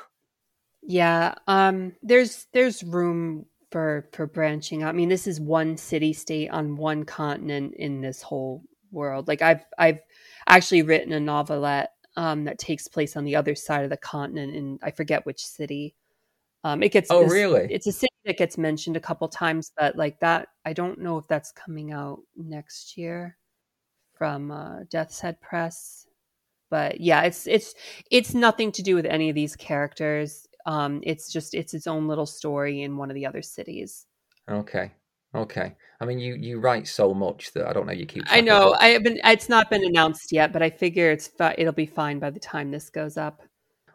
[0.83, 4.90] Yeah um there's there's room for for branching out.
[4.90, 9.28] I mean, this is one city state on one continent in this whole world.
[9.28, 10.00] Like I've I've
[10.46, 14.54] actually written a novelette um, that takes place on the other side of the continent,
[14.54, 15.94] and I forget which city.
[16.62, 17.68] Um, it gets oh this, really?
[17.70, 21.18] It's a city that gets mentioned a couple times, but like that, I don't know
[21.18, 23.38] if that's coming out next year
[24.14, 26.06] from uh, Death's Head Press.
[26.68, 27.74] But yeah, it's it's
[28.11, 30.46] it's nothing to do with any of these characters.
[30.66, 34.06] Um, it's just it's its own little story in one of the other cities.
[34.48, 34.92] Okay.
[35.34, 35.76] Okay.
[36.00, 38.24] I mean, you you write so much that I don't know you keep.
[38.28, 38.76] I know.
[38.80, 39.20] I have been.
[39.22, 42.70] It's not been announced yet, but I figure it's it'll be fine by the time
[42.70, 43.42] this goes up.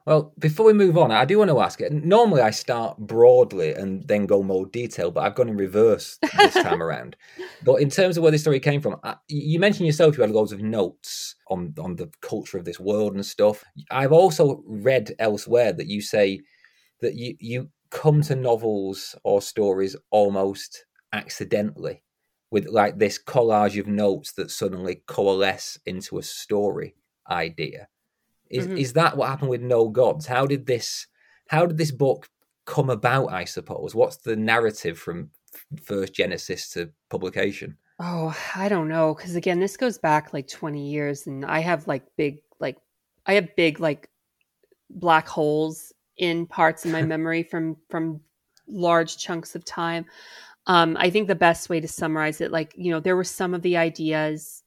[0.06, 1.92] Well, before we move on, I do want to ask it.
[1.92, 6.54] Normally, I start broadly and then go more detail, but I've gone in reverse this
[6.54, 7.16] time around.
[7.64, 8.98] But in terms of where this story came from,
[9.28, 13.16] you mentioned yourself you had loads of notes on on the culture of this world
[13.16, 13.64] and stuff.
[13.90, 16.42] I've also read elsewhere that you say
[17.02, 22.04] that you you come to novels or stories almost accidentally
[22.52, 26.96] with like this collage of notes that suddenly coalesce into a story
[27.30, 27.88] idea.
[28.50, 28.78] Is mm-hmm.
[28.78, 30.26] is that what happened with No Gods?
[30.26, 31.08] How did this
[31.48, 32.28] how did this book
[32.66, 33.96] come about, I suppose?
[33.96, 35.32] What's the narrative from
[35.84, 37.78] first Genesis to publication?
[38.00, 41.88] Oh, I don't know cuz again, this goes back like 20 years and I have
[41.88, 42.78] like big like
[43.26, 44.10] I have big like
[44.90, 48.22] black holes in parts of my memory from from
[48.68, 50.06] large chunks of time.
[50.68, 53.54] Um, I think the best way to summarize it, like, you know, there were some
[53.54, 54.64] of the ideas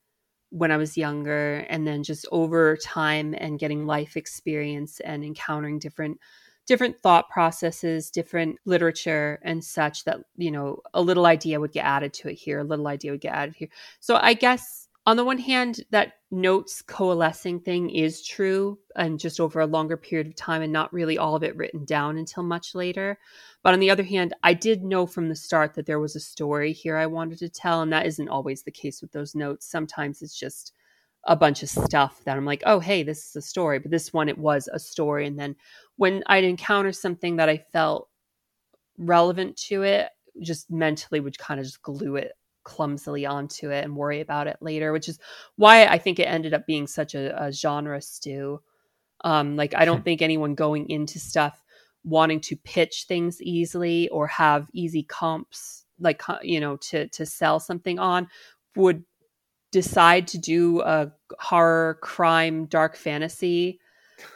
[0.50, 5.78] when I was younger, and then just over time and getting life experience and encountering
[5.78, 6.18] different
[6.66, 11.86] different thought processes, different literature and such that, you know, a little idea would get
[11.86, 13.70] added to it here, a little idea would get added here.
[14.00, 19.40] So I guess on the one hand, that notes coalescing thing is true and just
[19.40, 22.42] over a longer period of time and not really all of it written down until
[22.42, 23.18] much later.
[23.62, 26.20] But on the other hand, I did know from the start that there was a
[26.20, 29.64] story here I wanted to tell, and that isn't always the case with those notes.
[29.64, 30.74] Sometimes it's just
[31.24, 33.78] a bunch of stuff that I'm like, oh, hey, this is a story.
[33.78, 35.26] But this one, it was a story.
[35.26, 35.56] And then
[35.96, 38.10] when I'd encounter something that I felt
[38.98, 40.10] relevant to it,
[40.42, 42.32] just mentally would kind of just glue it
[42.68, 45.18] clumsily onto it and worry about it later, which is
[45.56, 48.60] why I think it ended up being such a, a genre stew.
[49.24, 51.64] Um, like I don't think anyone going into stuff
[52.04, 57.58] wanting to pitch things easily or have easy comps, like you know, to to sell
[57.58, 58.28] something on,
[58.76, 59.02] would
[59.72, 63.80] decide to do a horror, crime, dark fantasy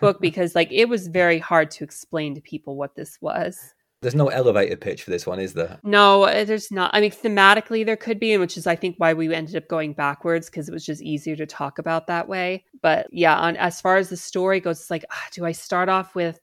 [0.01, 3.75] book because like it was very hard to explain to people what this was.
[4.03, 5.79] There's no elevator pitch for this one, is there?
[5.85, 6.91] No, there's not.
[6.93, 9.93] I mean, thematically there could be, which is I think why we ended up going
[9.93, 12.65] backwards because it was just easier to talk about that way.
[12.83, 15.89] But yeah, on as far as the story goes, it's like, ah, do I start
[15.89, 16.41] off with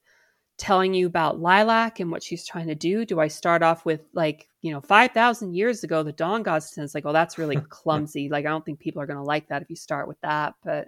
[0.58, 3.04] telling you about Lilac and what she's trying to do?
[3.06, 6.78] Do I start off with like, you know, 5,000 years ago, the dawn gods?
[6.78, 8.30] And it's like, oh, that's really clumsy.
[8.30, 10.54] like, I don't think people are going to like that if you start with that.
[10.64, 10.88] But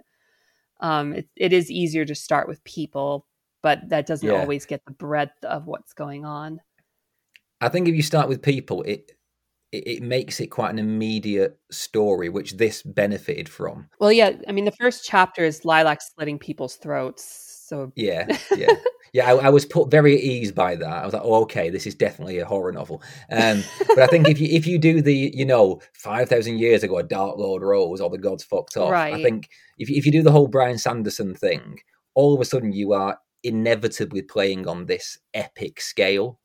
[0.80, 3.26] um, it, it is easier to start with people
[3.62, 4.40] but that doesn't yeah.
[4.40, 6.60] always get the breadth of what's going on.
[7.60, 9.12] I think if you start with people, it,
[9.70, 13.88] it makes it quite an immediate story, which this benefited from.
[14.00, 17.52] Well, yeah, I mean, the first chapter is Lilac slitting people's throats.
[17.68, 18.74] So yeah, yeah,
[19.14, 19.32] yeah.
[19.32, 20.86] I, I, was put very at ease by that.
[20.86, 23.02] I was like, oh, okay, this is definitely a horror novel.
[23.30, 26.82] Um, but I think if you if you do the you know five thousand years
[26.82, 28.90] ago, a Dark Lord rose or the gods fucked off.
[28.90, 29.14] Right.
[29.14, 29.48] I think
[29.78, 31.78] if if you do the whole Brian Sanderson thing,
[32.14, 36.38] all of a sudden you are inevitably playing on this epic scale,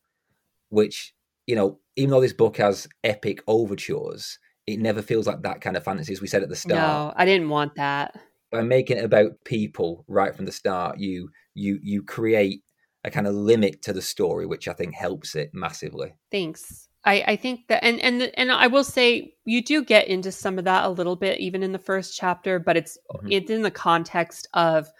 [0.68, 1.14] which,
[1.46, 5.76] you know, even though this book has epic overtures, it never feels like that kind
[5.76, 6.78] of fantasy, as we said at the start.
[6.78, 8.18] No, I didn't want that.
[8.52, 12.62] By making it about people right from the start, you you you create
[13.04, 16.14] a kind of limit to the story, which I think helps it massively.
[16.30, 16.88] Thanks.
[17.04, 20.58] I, I think that and and and I will say you do get into some
[20.58, 23.28] of that a little bit even in the first chapter, but it's mm-hmm.
[23.30, 24.90] it's in the context of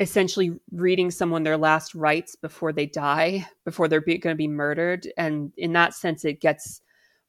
[0.00, 5.06] essentially reading someone their last rites before they die, before they're going to be murdered.
[5.16, 6.80] And in that sense, it gets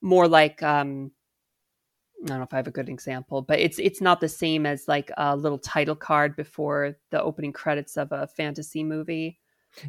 [0.02, 1.12] more like um,
[2.24, 4.66] I don't know if I have a good example, but it's it's not the same
[4.66, 9.40] as like a little title card before the opening credits of a fantasy movie.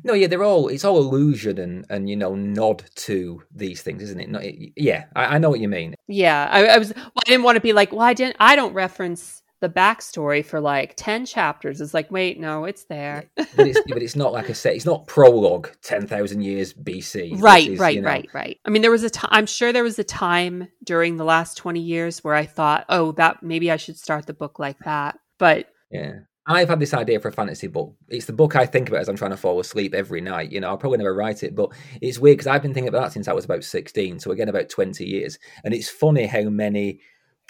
[0.05, 4.03] No, yeah, they're all it's all illusion and and you know nod to these things,
[4.03, 4.31] isn't it?
[4.31, 4.43] Not,
[4.77, 5.95] yeah, I, I, know what you mean.
[6.09, 6.95] Yeah, I, I was.
[6.95, 8.37] Well, I didn't want to be like, well, I didn't.
[8.41, 13.31] I don't reference the backstory for like 10 chapters is like wait no it's there
[13.37, 17.71] but it's but it's not like a set it's not prologue 10,000 years BC right
[17.71, 18.09] is, right you know...
[18.09, 21.17] right right i mean there was a time i'm sure there was a time during
[21.17, 24.59] the last 20 years where i thought oh that maybe i should start the book
[24.59, 27.95] like that but yeah I've had this idea for a fantasy book.
[28.09, 30.51] It's the book I think about as I'm trying to fall asleep every night.
[30.51, 31.71] You know, I'll probably never write it, but
[32.01, 34.19] it's weird because I've been thinking about that since I was about 16.
[34.19, 35.39] So again, about 20 years.
[35.63, 37.01] And it's funny how many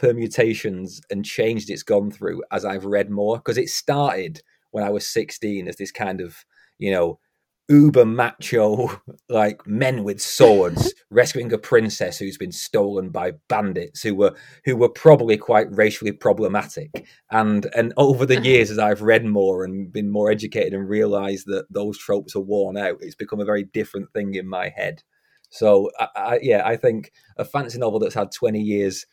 [0.02, 4.90] permutations and changed it's gone through as I've read more because it started when I
[4.90, 6.44] was 16 as this kind of,
[6.76, 7.20] you know,
[7.68, 14.16] uber macho like men with swords rescuing a princess who's been stolen by bandits who
[14.16, 14.34] were
[14.64, 17.06] who were probably quite racially problematic.
[17.30, 21.46] And and over the years as i've read more and been more educated and realized
[21.46, 25.04] that those tropes are worn out it's become a very different thing in my head.
[25.50, 29.06] So I, I, yeah i think a fantasy novel that's had 20 years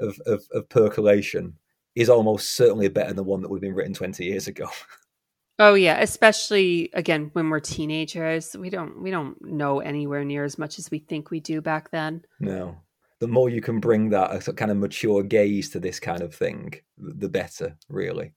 [0.00, 1.54] of, of, of percolation
[1.94, 4.68] is almost certainly better than the one that would have been written 20 years ago
[5.60, 10.56] Oh yeah, especially again when we're teenagers, we don't we don't know anywhere near as
[10.56, 12.22] much as we think we do back then.
[12.40, 12.78] No.
[13.18, 16.34] The more you can bring that a kind of mature gaze to this kind of
[16.34, 18.32] thing, the better, really.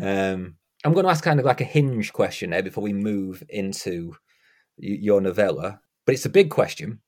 [0.00, 3.42] Um, I'm going to ask kind of like a hinge question there before we move
[3.48, 4.14] into
[4.76, 7.00] your novella, but it's a big question.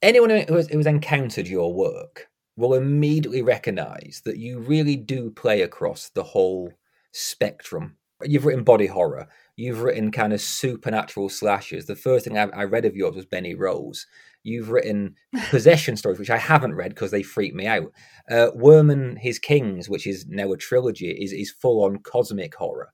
[0.00, 5.30] Anyone who has, who has encountered your work will immediately recognize that you really do
[5.30, 6.72] play across the whole
[7.12, 11.86] spectrum you've written body horror, you've written kind of supernatural slashes.
[11.86, 14.06] The first thing I, I read of yours was Benny Rose.
[14.42, 15.16] You've written
[15.50, 17.92] possession stories, which I haven't read because they freak me out.
[18.30, 22.54] Uh, Worm and His Kings, which is now a trilogy, is is full on cosmic
[22.54, 22.92] horror.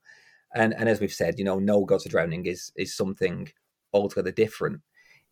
[0.53, 3.49] And and as we've said, you know, No Gods of Drowning is is something
[3.93, 4.81] altogether different.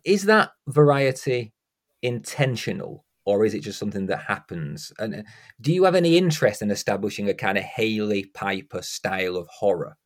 [0.03, 1.53] Is that variety
[2.01, 4.93] intentional or is it just something that happens?
[4.99, 5.23] And uh,
[5.59, 9.97] do you have any interest in establishing a kind of Hailey Piper style of horror?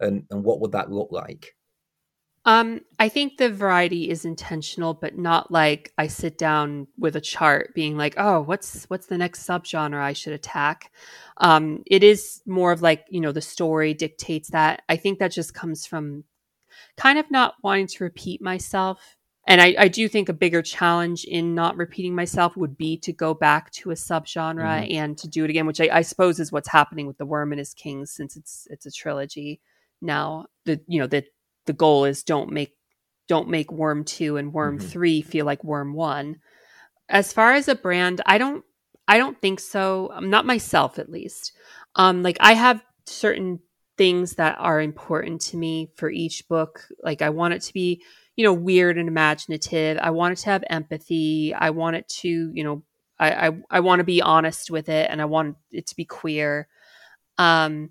[0.00, 1.54] And and what would that look like?
[2.46, 7.20] Um, I think the variety is intentional, but not like I sit down with a
[7.20, 10.90] chart being like, oh, what's what's the next subgenre I should attack?
[11.36, 14.82] Um, it is more of like, you know, the story dictates that.
[14.88, 16.24] I think that just comes from
[16.96, 21.24] kind of not wanting to repeat myself and I, I, do think a bigger challenge
[21.24, 24.94] in not repeating myself would be to go back to a subgenre mm-hmm.
[24.94, 27.52] and to do it again, which I, I, suppose is what's happening with the Worm
[27.52, 29.60] and His Kings since it's it's a trilogy
[30.00, 30.46] now.
[30.64, 31.24] The you know the
[31.66, 32.76] the goal is don't make
[33.26, 34.86] don't make Worm two and Worm mm-hmm.
[34.86, 36.36] three feel like Worm one.
[37.08, 38.64] As far as a brand, I don't
[39.08, 40.10] I don't think so.
[40.14, 41.52] I'm not myself at least.
[41.96, 43.58] Um, like I have certain
[43.98, 46.86] things that are important to me for each book.
[47.02, 48.02] Like I want it to be
[48.36, 49.98] you know, weird and imaginative.
[50.00, 51.54] I want it to have empathy.
[51.54, 52.82] I want it to, you know,
[53.18, 56.04] I, I, I want to be honest with it and I want it to be
[56.04, 56.68] queer.
[57.38, 57.90] Um,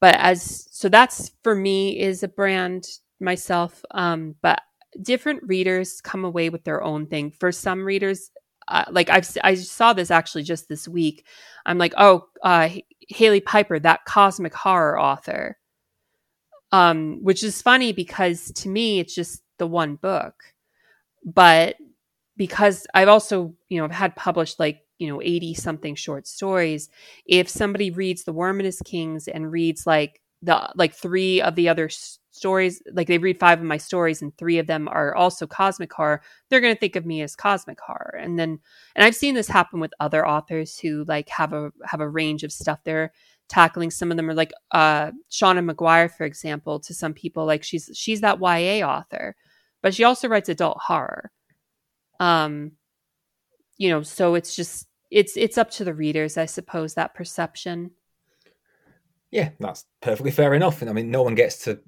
[0.00, 2.86] but as, so that's for me is a brand
[3.20, 3.84] myself.
[3.90, 4.62] Um, but
[5.00, 7.30] different readers come away with their own thing.
[7.30, 8.30] For some readers,
[8.68, 11.26] uh, like I've, I saw this actually just this week.
[11.66, 12.70] I'm like, oh, uh,
[13.08, 15.58] Hailey Piper, that cosmic horror author.
[16.72, 20.42] Um, which is funny because to me, it's just the one book.
[21.24, 21.76] But
[22.36, 26.88] because I've also, you know, I've had published like, you know, 80 something short stories,
[27.26, 31.54] if somebody reads The Worm and His Kings and reads like the like three of
[31.54, 31.88] the other
[32.30, 35.92] stories, like they read five of my stories and three of them are also cosmic
[35.92, 38.18] horror, they're going to think of me as cosmic horror.
[38.20, 38.58] And then
[38.96, 42.42] and I've seen this happen with other authors who like have a have a range
[42.42, 43.12] of stuff they're
[43.48, 47.62] tackling some of them are like uh Seanan McGuire for example to some people like
[47.62, 49.36] she's she's that YA author
[49.82, 51.30] but she also writes adult horror.
[52.20, 52.72] Um,
[53.76, 57.90] you know, so it's just it's it's up to the readers, I suppose, that perception.
[59.30, 60.80] Yeah, that's perfectly fair enough.
[60.80, 61.80] And I mean, no one gets to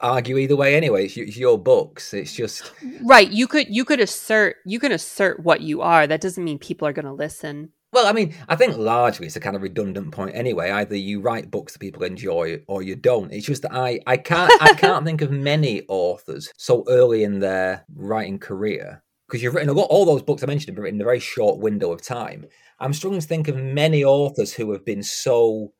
[0.00, 1.04] argue either way anyway.
[1.04, 2.14] It's, it's your books.
[2.14, 2.72] It's just
[3.02, 3.30] right.
[3.30, 6.06] You could you could assert you can assert what you are.
[6.06, 7.70] That doesn't mean people are going to listen.
[8.02, 10.72] Well, I mean, I think largely it's a kind of redundant point anyway.
[10.72, 13.32] Either you write books that people enjoy or you don't.
[13.32, 17.38] It's just that I, I can't I can't think of many authors so early in
[17.38, 19.84] their writing career because you've written a lot.
[19.84, 22.46] All those books I mentioned have been written in a very short window of time.
[22.80, 25.72] I'm struggling to think of many authors who have been so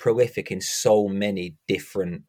[0.00, 2.22] prolific in so many different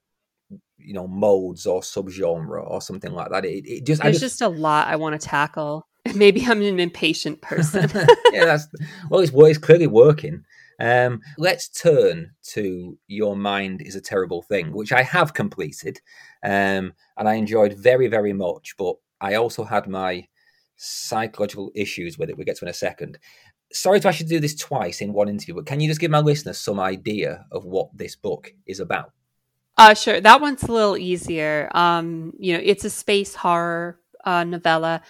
[0.78, 3.46] you know modes or subgenre or something like that.
[3.46, 5.88] It, it just there's just, just a lot I want to tackle.
[6.16, 7.90] Maybe I'm an impatient person.
[8.32, 8.68] yeah, that's
[9.10, 10.44] well, it's, well, it's clearly working.
[10.80, 16.00] Um, let's turn to Your Mind is a Terrible Thing, which I have completed
[16.44, 18.76] um, and I enjoyed very, very much.
[18.78, 20.28] But I also had my
[20.78, 22.38] psychological issues with it.
[22.38, 23.20] We'll get to in a second.
[23.72, 26.20] Sorry to actually do this twice in one interview, but can you just give my
[26.20, 29.12] listeners some idea of what this book is about?
[29.78, 30.20] Uh, sure.
[30.20, 31.70] That one's a little easier.
[31.74, 35.02] Um, you know, it's a space horror uh, novella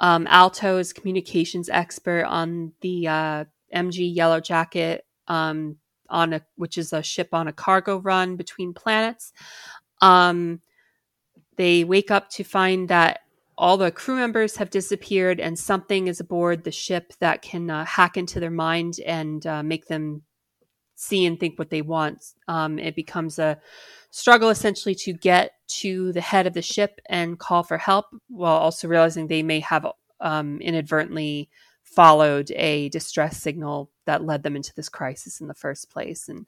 [0.00, 3.44] um, Alto is communications expert on the uh,
[3.74, 5.76] MG Yellow Jacket um,
[6.08, 9.32] on a which is a ship on a cargo run between planets.
[10.00, 10.60] Um,
[11.56, 13.20] they wake up to find that
[13.58, 17.84] all the crew members have disappeared and something is aboard the ship that can uh,
[17.84, 20.22] hack into their mind and uh, make them
[20.98, 22.34] see and think what they want.
[22.48, 23.60] Um, it becomes a
[24.10, 28.56] struggle essentially to get to the head of the ship and call for help while
[28.56, 29.86] also realizing they may have
[30.20, 31.50] um, inadvertently
[31.84, 36.28] followed a distress signal that led them into this crisis in the first place.
[36.28, 36.46] And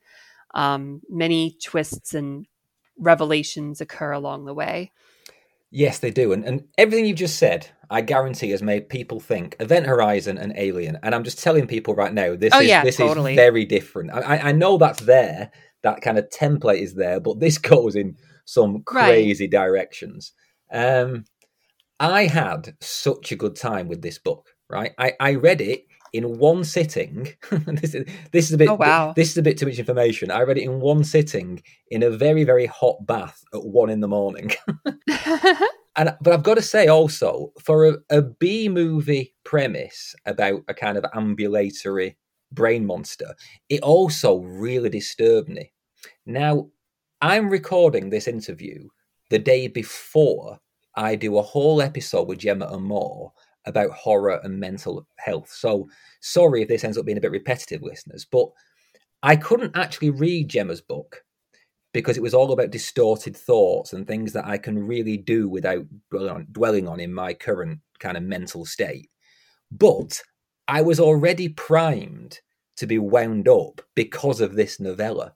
[0.52, 2.46] um, many twists and
[2.98, 4.90] revelations occur along the way.
[5.70, 6.32] Yes, they do.
[6.32, 10.52] And, and everything you've just said, I guarantee, has made people think Event Horizon and
[10.56, 10.98] Alien.
[11.02, 13.32] And I'm just telling people right now, this oh, is yeah, this totally.
[13.32, 14.10] is very different.
[14.12, 15.52] I, I know that's there,
[15.82, 19.50] that kind of template is there, but this goes in some crazy right.
[19.50, 20.32] directions.
[20.72, 21.24] Um,
[22.00, 24.48] I had such a good time with this book.
[24.68, 27.28] Right, I, I read it in one sitting.
[27.50, 28.68] this, is, this is a bit.
[28.68, 29.12] Oh, wow.
[29.14, 30.30] This is a bit too much information.
[30.30, 34.00] I read it in one sitting in a very very hot bath at one in
[34.00, 34.52] the morning.
[35.96, 40.74] and but I've got to say also for a, a B movie premise about a
[40.74, 42.16] kind of ambulatory
[42.52, 43.34] brain monster,
[43.68, 45.72] it also really disturbed me.
[46.26, 46.68] Now
[47.20, 48.88] I'm recording this interview
[49.28, 50.58] the day before
[50.96, 53.32] I do a whole episode with Gemma Amor
[53.66, 55.50] about horror and mental health.
[55.52, 55.88] So
[56.20, 58.48] sorry if this ends up being a bit repetitive, listeners, but
[59.22, 61.24] I couldn't actually read Gemma's book
[61.92, 65.84] because it was all about distorted thoughts and things that I can really do without
[66.52, 69.10] dwelling on in my current kind of mental state.
[69.70, 70.22] But
[70.68, 72.40] I was already primed
[72.76, 75.34] to be wound up because of this novella,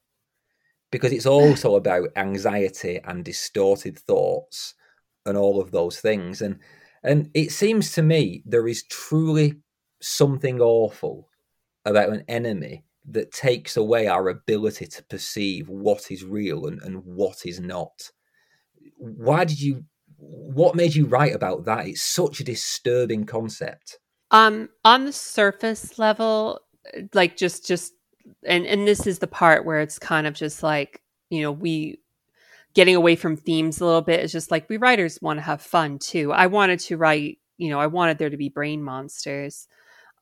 [0.90, 4.74] because it's also about anxiety and distorted thoughts
[5.26, 6.40] and all of those things.
[6.40, 6.60] And
[7.04, 9.54] and it seems to me there is truly
[10.00, 11.28] something awful
[11.84, 17.04] about an enemy that takes away our ability to perceive what is real and, and
[17.04, 18.10] what is not.
[18.96, 19.84] Why did you
[20.16, 21.86] what made you write about that?
[21.86, 23.98] It's such a disturbing concept.
[24.30, 26.60] Um on the surface level,
[27.12, 27.92] like just just
[28.44, 31.98] and and this is the part where it's kind of just like, you know, we
[32.74, 35.62] getting away from themes a little bit is just like we writers want to have
[35.62, 36.32] fun too.
[36.32, 39.68] I wanted to write, you know, I wanted there to be brain monsters.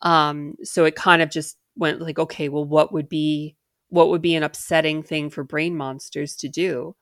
[0.03, 3.57] Um, so it kind of just went like, okay, well, what would be
[3.89, 6.95] what would be an upsetting thing for brain monsters to do?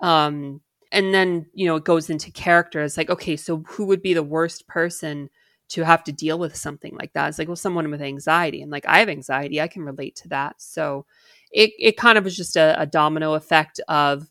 [0.00, 0.60] Um,
[0.90, 2.82] and then you know it goes into character.
[2.82, 5.30] It's like, okay, so who would be the worst person
[5.70, 7.28] to have to deal with something like that?
[7.28, 10.28] It's like, well, someone with anxiety, and like I have anxiety, I can relate to
[10.28, 10.60] that.
[10.60, 11.06] So
[11.52, 14.28] it it kind of was just a, a domino effect of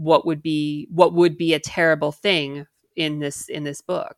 [0.00, 4.16] what would be what would be a terrible thing in this in this book.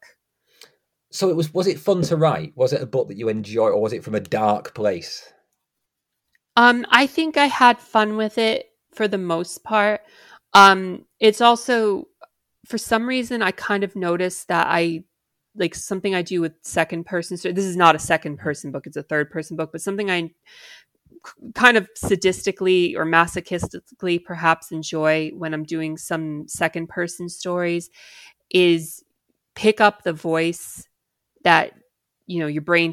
[1.10, 2.52] So it was was it fun to write?
[2.56, 5.32] Was it a book that you enjoy or was it from a dark place?
[6.56, 10.02] Um i think i had fun with it for the most part.
[10.54, 12.06] Um it's also
[12.64, 15.02] for some reason i kind of noticed that i
[15.56, 18.86] like something i do with second person so this is not a second person book
[18.86, 20.30] it's a third person book but something i
[21.54, 27.90] kind of sadistically or masochistically perhaps enjoy when I'm doing some second person stories
[28.50, 29.02] is
[29.54, 30.86] pick up the voice
[31.44, 31.72] that
[32.26, 32.92] you know your brain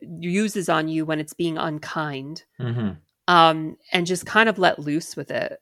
[0.00, 2.44] uses on you when it's being unkind.
[2.60, 2.90] Mm-hmm.
[3.26, 5.58] um, and just kind of let loose with it.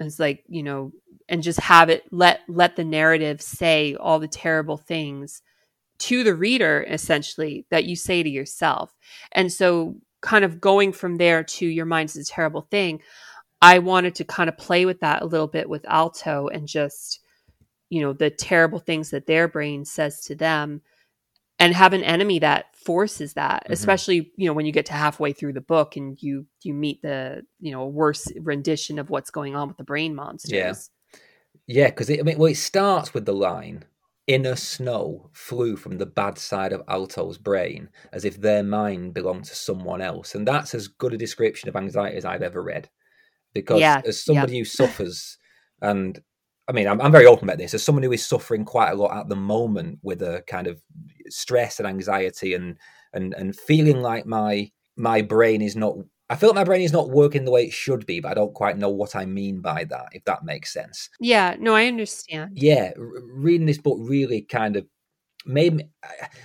[0.00, 0.92] It's like you know
[1.28, 5.42] and just have it let let the narrative say all the terrible things
[5.98, 8.94] to the reader essentially that you say to yourself.
[9.32, 13.00] And so kind of going from there to your mind is a terrible thing,
[13.60, 17.20] I wanted to kind of play with that a little bit with Alto and just,
[17.90, 20.82] you know, the terrible things that their brain says to them
[21.58, 23.72] and have an enemy that forces that mm-hmm.
[23.72, 27.02] especially you know when you get to halfway through the book and you you meet
[27.02, 30.52] the you know worse rendition of what's going on with the brain monsters.
[30.52, 30.74] Yeah.
[31.66, 33.84] Yeah because i mean well it starts with the line
[34.28, 39.46] inner snow flew from the bad side of Alto's brain as if their mind belonged
[39.46, 40.34] to someone else.
[40.34, 42.88] And that's as good a description of anxiety as I've ever read.
[43.54, 44.58] Because yeah, as somebody yeah.
[44.60, 45.38] who suffers,
[45.80, 46.20] and
[46.68, 48.94] I mean, I'm, I'm, very open about this, as someone who is suffering quite a
[48.94, 50.82] lot at the moment with a kind of
[51.30, 52.76] stress and anxiety and
[53.14, 55.96] and and feeling like my my brain is not
[56.30, 58.34] I feel like my brain is not working the way it should be, but I
[58.34, 61.08] don't quite know what I mean by that, if that makes sense.
[61.20, 62.52] Yeah, no, I understand.
[62.54, 64.86] Yeah, r- reading this book really kind of
[65.46, 65.88] made me.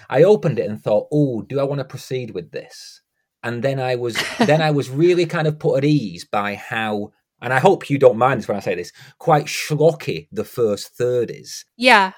[0.09, 3.01] I opened it and thought, "Oh, do I want to proceed with this?"
[3.43, 7.11] And then I was, then I was really kind of put at ease by how,
[7.41, 10.95] and I hope you don't mind this when I say this, quite schlocky the first
[10.95, 11.65] third is.
[11.75, 12.13] Yeah,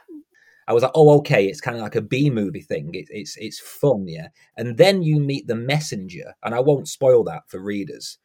[0.67, 2.89] I was like, oh, okay, it's kind of like a B movie thing.
[2.93, 4.29] It, it's it's fun, yeah.
[4.57, 8.17] And then you meet the messenger, and I won't spoil that for readers.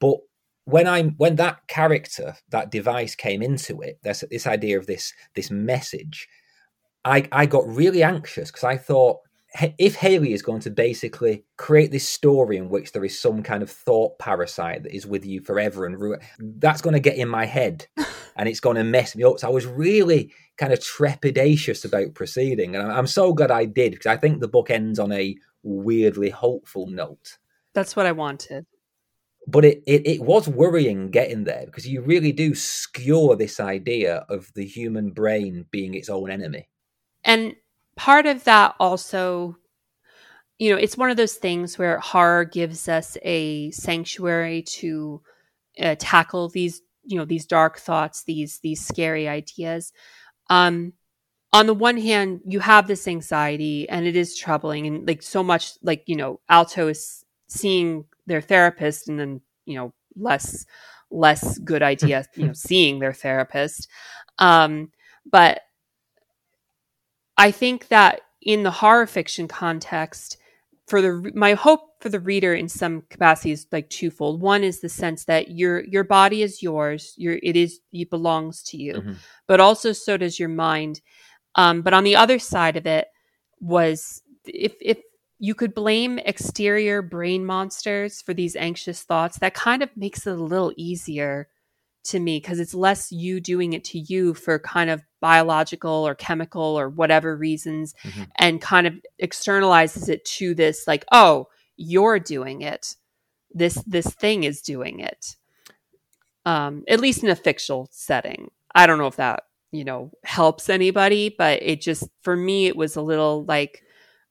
[0.00, 0.18] But
[0.64, 5.50] when I'm when that character, that device came into it, this idea of this this
[5.50, 6.28] message.
[7.04, 9.18] I I got really anxious because I thought
[9.78, 13.62] if Hailey is going to basically create this story in which there is some kind
[13.62, 17.28] of thought parasite that is with you forever and ruin, that's going to get in
[17.28, 17.86] my head
[18.36, 19.38] and it's going to mess me up.
[19.38, 23.92] So I was really kind of trepidatious about proceeding, and I'm so glad I did
[23.92, 27.38] because I think the book ends on a weirdly hopeful note.
[27.74, 28.66] That's what I wanted
[29.46, 34.24] but it, it, it was worrying getting there because you really do skewer this idea
[34.28, 36.68] of the human brain being its own enemy.
[37.24, 37.54] And
[37.96, 39.56] part of that also,
[40.58, 45.22] you know, it's one of those things where horror gives us a sanctuary to
[45.80, 49.92] uh, tackle these, you know, these dark thoughts, these these scary ideas.
[50.48, 50.94] Um,
[51.52, 55.42] on the one hand, you have this anxiety, and it is troubling, and like so
[55.42, 60.64] much, like you know, Alto is seeing their therapist and then you know less
[61.10, 63.88] less good idea you know seeing their therapist
[64.38, 64.90] um
[65.30, 65.62] but
[67.36, 70.38] i think that in the horror fiction context
[70.90, 74.80] for the my hope for the reader in some capacity is like twofold one is
[74.80, 78.94] the sense that your your body is yours your it is it belongs to you
[78.94, 79.12] mm-hmm.
[79.46, 81.00] but also so does your mind
[81.54, 83.06] um but on the other side of it
[83.60, 84.98] was if if
[85.40, 89.38] you could blame exterior brain monsters for these anxious thoughts.
[89.38, 91.48] That kind of makes it a little easier
[92.04, 96.14] to me because it's less you doing it to you for kind of biological or
[96.14, 98.22] chemical or whatever reasons mm-hmm.
[98.38, 101.46] and kind of externalizes it to this like oh
[101.76, 102.96] you're doing it
[103.52, 105.36] this this thing is doing it
[106.46, 110.70] um at least in a fictional setting i don't know if that you know helps
[110.70, 113.82] anybody but it just for me it was a little like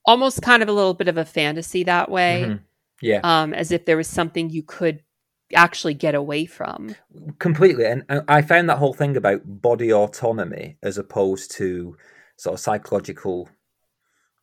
[0.09, 2.43] almost kind of a little bit of a fantasy that way.
[2.45, 2.63] Mm-hmm.
[3.01, 3.19] Yeah.
[3.23, 5.03] Um, as if there was something you could
[5.53, 6.95] actually get away from.
[7.39, 7.85] Completely.
[7.85, 11.97] And I found that whole thing about body autonomy as opposed to
[12.37, 13.49] sort of psychological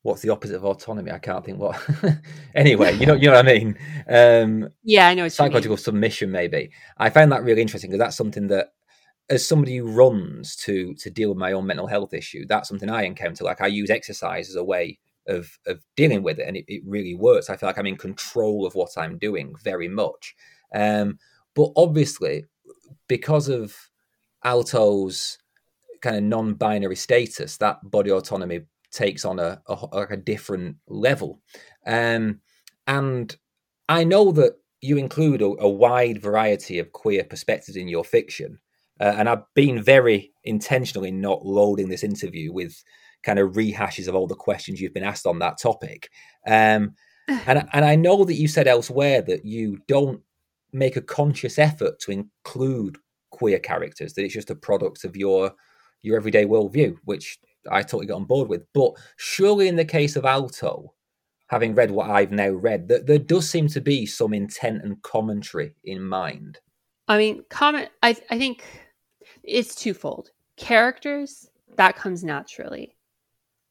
[0.06, 1.10] what's the opposite of autonomy?
[1.10, 1.84] I can't think what.
[2.54, 3.78] anyway, you know, you know what I mean.
[4.08, 5.28] Um, yeah, I know.
[5.28, 6.70] psychological submission, maybe.
[6.96, 8.68] I found that really interesting because that's something that,
[9.28, 12.88] as somebody who runs to to deal with my own mental health issue, that's something
[12.88, 13.44] I encounter.
[13.44, 16.82] Like I use exercise as a way of of dealing with it, and it, it
[16.86, 17.50] really works.
[17.50, 20.36] I feel like I'm in control of what I'm doing very much.
[20.74, 21.18] Um,
[21.54, 22.44] but obviously,
[23.08, 23.74] because of
[24.44, 25.38] Alto's
[26.02, 28.60] kind of non-binary status, that body autonomy
[28.90, 31.40] takes on a a, a different level.
[31.86, 32.40] Um,
[32.86, 33.36] and
[33.88, 38.58] I know that you include a, a, wide variety of queer perspectives in your fiction,
[39.00, 42.82] uh, and I've been very intentionally not loading this interview with
[43.22, 46.10] kind of rehashes of all the questions you've been asked on that topic.
[46.46, 46.94] Um,
[47.28, 50.22] and and I know that you said elsewhere that you don't
[50.76, 52.98] make a conscious effort to include
[53.30, 55.52] queer characters; that it's just a product of your
[56.02, 57.38] your everyday worldview, which
[57.70, 58.64] I totally got on board with.
[58.72, 60.94] But surely, in the case of Alto,
[61.48, 65.00] having read what I've now read, that there does seem to be some intent and
[65.02, 66.58] commentary in mind.
[67.08, 67.88] I mean, comment.
[68.02, 68.64] I I think
[69.42, 70.30] it's twofold.
[70.56, 72.96] Characters that comes naturally.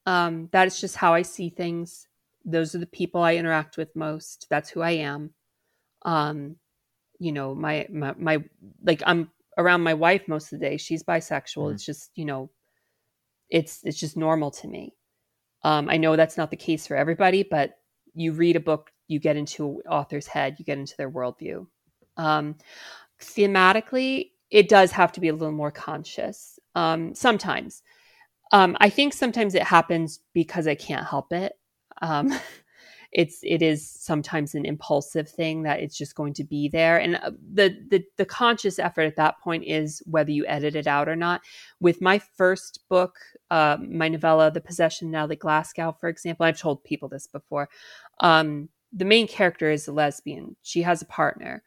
[0.05, 2.07] Um, that is just how I see things.
[2.45, 4.47] Those are the people I interact with most.
[4.49, 5.31] That's who I am.
[6.03, 6.57] Um,
[7.19, 8.43] you know, my, my, my,
[8.83, 10.77] like I'm around my wife most of the day.
[10.77, 11.69] She's bisexual.
[11.69, 11.73] Mm.
[11.73, 12.49] It's just, you know,
[13.49, 14.93] it's, it's just normal to me.
[15.63, 17.77] Um, I know that's not the case for everybody, but
[18.13, 21.65] you read a book, you get into author's head, you get into their worldview.
[22.17, 22.55] Um,
[23.21, 26.59] thematically, it does have to be a little more conscious.
[26.75, 27.81] Um, sometimes
[28.51, 31.53] um, I think sometimes it happens because I can't help it.
[33.15, 37.15] It's it is sometimes an impulsive thing that it's just going to be there, and
[37.15, 41.07] uh, the the the conscious effort at that point is whether you edit it out
[41.07, 41.41] or not.
[41.79, 43.17] With my first book,
[43.49, 47.69] uh, my novella, The Possession now Natalie Glasgow, for example, I've told people this before.
[48.19, 50.55] Um, the main character is a lesbian.
[50.61, 51.63] She has a partner.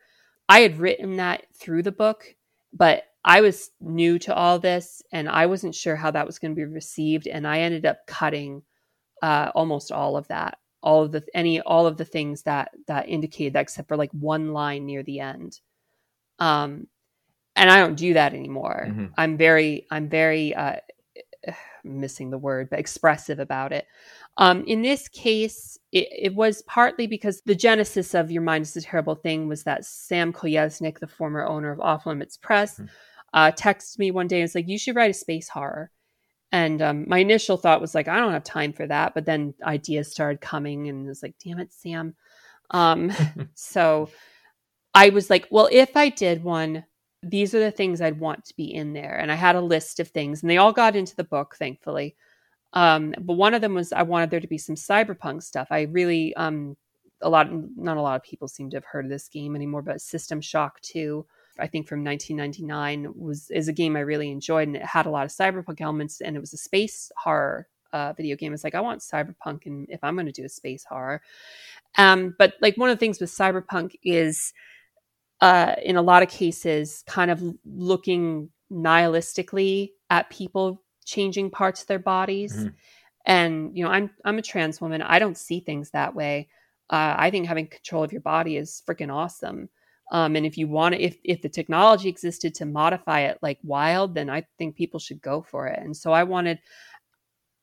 [0.48, 2.36] I had written that through the book,
[2.72, 6.52] but I was new to all this and I wasn't sure how that was going
[6.52, 7.26] to be received.
[7.26, 8.62] And I ended up cutting
[9.22, 13.08] uh, almost all of that, all of the any all of the things that that
[13.08, 15.60] indicated that, except for like one line near the end.
[16.38, 16.86] Um,
[17.56, 18.86] and I don't do that anymore.
[18.88, 19.06] Mm-hmm.
[19.16, 20.76] I'm very I'm very uh,
[21.84, 23.86] missing the word, but expressive about it.
[24.36, 28.76] Um, in this case, it, it, was partly because the genesis of Your Mind is
[28.76, 32.86] a Terrible Thing was that Sam Kolesnik, the former owner of Off Limits Press, mm-hmm
[33.32, 35.90] uh, texted me one day and was like, "You should write a space horror."
[36.50, 39.54] And um, my initial thought was like, "I don't have time for that," but then
[39.62, 42.14] ideas started coming, and it was like, "Damn it, Sam!"
[42.70, 43.12] Um,
[43.54, 44.10] so
[44.94, 46.84] I was like, well, if I did one,
[47.22, 49.18] these are the things I'd want to be in there.
[49.18, 52.16] And I had a list of things, and they all got into the book, thankfully.
[52.72, 55.68] Um, but one of them was I wanted there to be some cyberpunk stuff.
[55.70, 56.76] I really, um,
[57.22, 59.82] a lot, not a lot of people seem to have heard of this game anymore,
[59.82, 61.24] but System Shock 2,
[61.58, 65.10] I think from 1999, was is a game I really enjoyed, and it had a
[65.10, 68.52] lot of cyberpunk elements, and it was a space horror uh, video game.
[68.52, 71.22] It's like I want cyberpunk, and if I'm going to do a space horror,
[71.96, 74.52] um, but like one of the things with cyberpunk is,
[75.40, 81.88] uh, in a lot of cases, kind of looking nihilistically at people changing parts of
[81.88, 82.54] their bodies.
[82.54, 82.68] Mm-hmm.
[83.26, 85.02] And you know, I'm I'm a trans woman.
[85.02, 86.48] I don't see things that way.
[86.90, 89.68] Uh, I think having control of your body is freaking awesome.
[90.12, 93.58] Um, and if you want to, if if the technology existed to modify it like
[93.62, 95.78] wild, then I think people should go for it.
[95.80, 96.60] And so I wanted,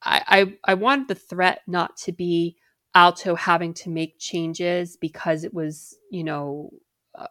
[0.04, 0.24] I
[0.66, 2.58] I, I wanted the threat not to be
[2.96, 6.72] Alto having to make changes because it was, you know,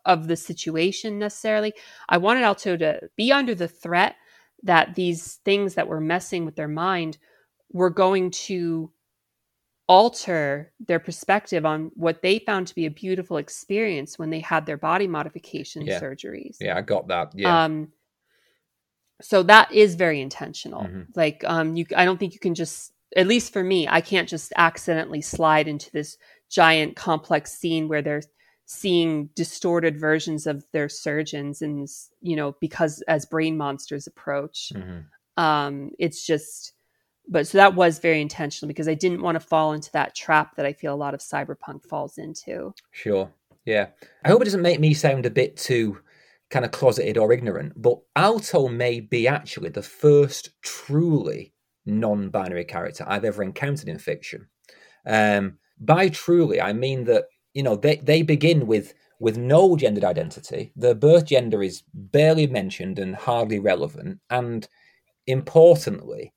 [0.05, 1.75] of the situation necessarily.
[2.09, 4.17] I wanted Alto to be under the threat
[4.63, 7.19] that these things that were messing with their mind
[7.73, 8.91] were going to
[9.87, 14.65] alter their perspective on what they found to be a beautiful experience when they had
[14.65, 16.01] their body modification yeah.
[16.01, 16.57] surgeries.
[16.61, 17.33] Yeah, I got that.
[17.35, 17.65] Yeah.
[17.65, 17.89] Um,
[19.21, 20.83] so that is very intentional.
[20.83, 21.03] Mm-hmm.
[21.15, 24.29] Like, um, you, I don't think you can just, at least for me, I can't
[24.29, 26.17] just accidentally slide into this
[26.51, 28.23] giant complex scene where they're
[28.67, 31.87] seeing distorted versions of their surgeons and
[32.23, 35.01] you know because as brain monsters approach mm-hmm.
[35.43, 36.73] um it's just
[37.29, 40.57] but so that was very intentional because i didn't want to fall into that trap
[40.57, 42.73] that i feel a lot of cyberpunk falls into.
[42.91, 43.31] Sure
[43.65, 43.89] yeah.
[44.25, 46.01] I hope it doesn't make me sound a bit too
[46.51, 51.53] kind of closeted or ignorant but alto may be actually the first truly
[51.87, 54.49] non-binary character i've ever encountered in fiction.
[55.07, 60.05] Um by truly i mean that you know they, they begin with with no gendered
[60.05, 60.73] identity.
[60.77, 64.69] Their birth gender is barely mentioned and hardly relevant and
[65.27, 66.35] importantly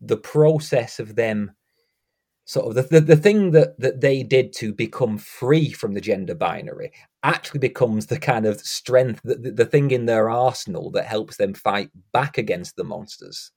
[0.00, 1.52] the process of them
[2.44, 6.00] sort of the, the, the thing that that they did to become free from the
[6.00, 6.92] gender binary
[7.22, 11.36] actually becomes the kind of strength the, the, the thing in their arsenal that helps
[11.36, 13.50] them fight back against the monsters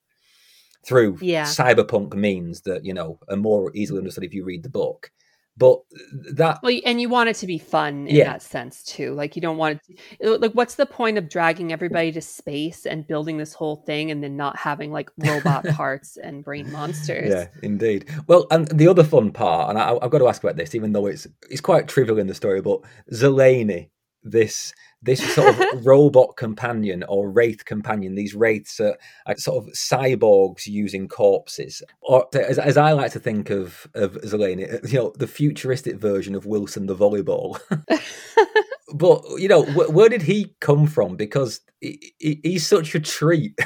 [0.86, 1.44] through yeah.
[1.44, 5.12] cyberpunk means that you know are more easily understood if you read the book
[5.60, 5.82] but
[6.12, 8.24] that well and you want it to be fun in yeah.
[8.24, 9.80] that sense too like you don't want
[10.20, 13.76] it uh, like what's the point of dragging everybody to space and building this whole
[13.76, 18.70] thing and then not having like robot parts and brain monsters yeah indeed well and
[18.70, 21.28] the other fun part and I, have got to ask about this even though it's
[21.50, 22.80] it's quite trivial in the story but
[23.14, 23.90] Zeleny
[24.24, 28.16] this this sort of robot companion or wraith companion.
[28.16, 33.20] These wraiths are, are, sort of cyborgs using corpses, or as, as I like to
[33.20, 37.60] think of of Zeleny, you know, the futuristic version of Wilson the volleyball.
[38.94, 41.16] but you know, wh- where did he come from?
[41.16, 43.58] Because he, he, he's such a treat.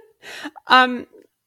[0.66, 1.06] um,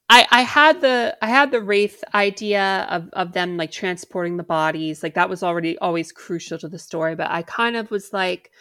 [0.09, 4.43] I, I had the I had the wraith idea of, of them like transporting the
[4.43, 8.11] bodies like that was already always crucial to the story but I kind of was
[8.11, 8.51] like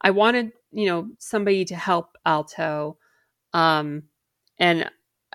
[0.00, 2.98] I wanted you know somebody to help Alto
[3.52, 4.04] um
[4.58, 4.90] and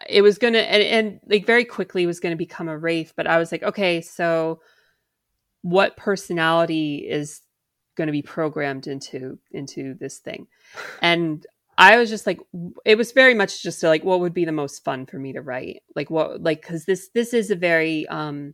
[0.10, 3.38] it was gonna and, and like very quickly was gonna become a wraith but I
[3.38, 4.62] was like okay so
[5.62, 7.42] what personality is
[7.96, 10.48] going to be programmed into into this thing
[11.02, 11.46] and
[11.78, 12.40] I was just like,
[12.86, 15.42] it was very much just like, what would be the most fun for me to
[15.42, 15.82] write?
[15.96, 18.54] Like, what, like, because this this is a very, um,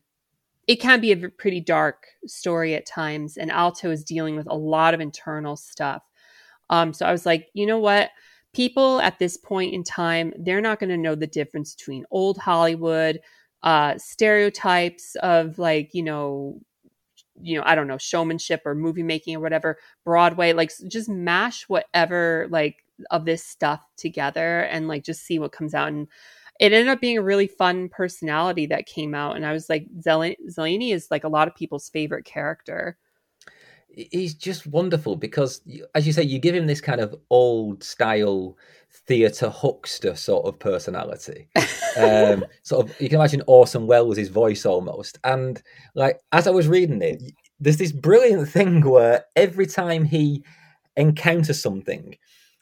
[0.68, 4.55] it can be a pretty dark story at times, and Alto is dealing with a
[4.55, 6.03] lot of internal stuff.
[6.70, 8.09] Um, so I was like, you know what?
[8.53, 12.38] People at this point in time, they're not going to know the difference between old
[12.38, 13.20] Hollywood,
[13.63, 16.59] uh, stereotypes of like, you know,
[17.41, 21.63] you know, I don't know, showmanship or movie making or whatever, Broadway, like just mash
[21.70, 22.78] whatever like
[23.11, 26.07] of this stuff together and like just see what comes out and
[26.60, 29.88] it ended up being a really fun personality that came out and i was like
[29.99, 32.97] zeleny is like a lot of people's favorite character.
[33.89, 35.62] He's just wonderful because
[35.95, 38.55] as you say you give him this kind of old style
[38.91, 41.47] theatre huckster sort of personality.
[41.97, 45.18] Um, sort of you can imagine orson welles' voice almost.
[45.24, 45.60] And
[45.95, 47.24] like as i was reading it
[47.60, 50.43] there's this brilliant thing where every time he
[50.95, 52.16] encounters something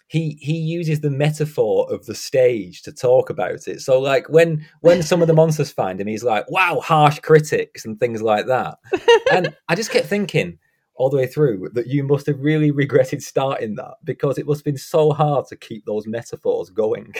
[0.08, 3.82] he he uses the metaphor of the stage to talk about it.
[3.82, 7.86] So like when when some of the monsters find him, he's like, "Wow, harsh critics"
[7.86, 8.78] and things like that.
[9.32, 10.60] and I just kept thinking
[10.96, 14.60] all the way through that you must have really regretted starting that because it must
[14.60, 17.14] have been so hard to keep those metaphors going.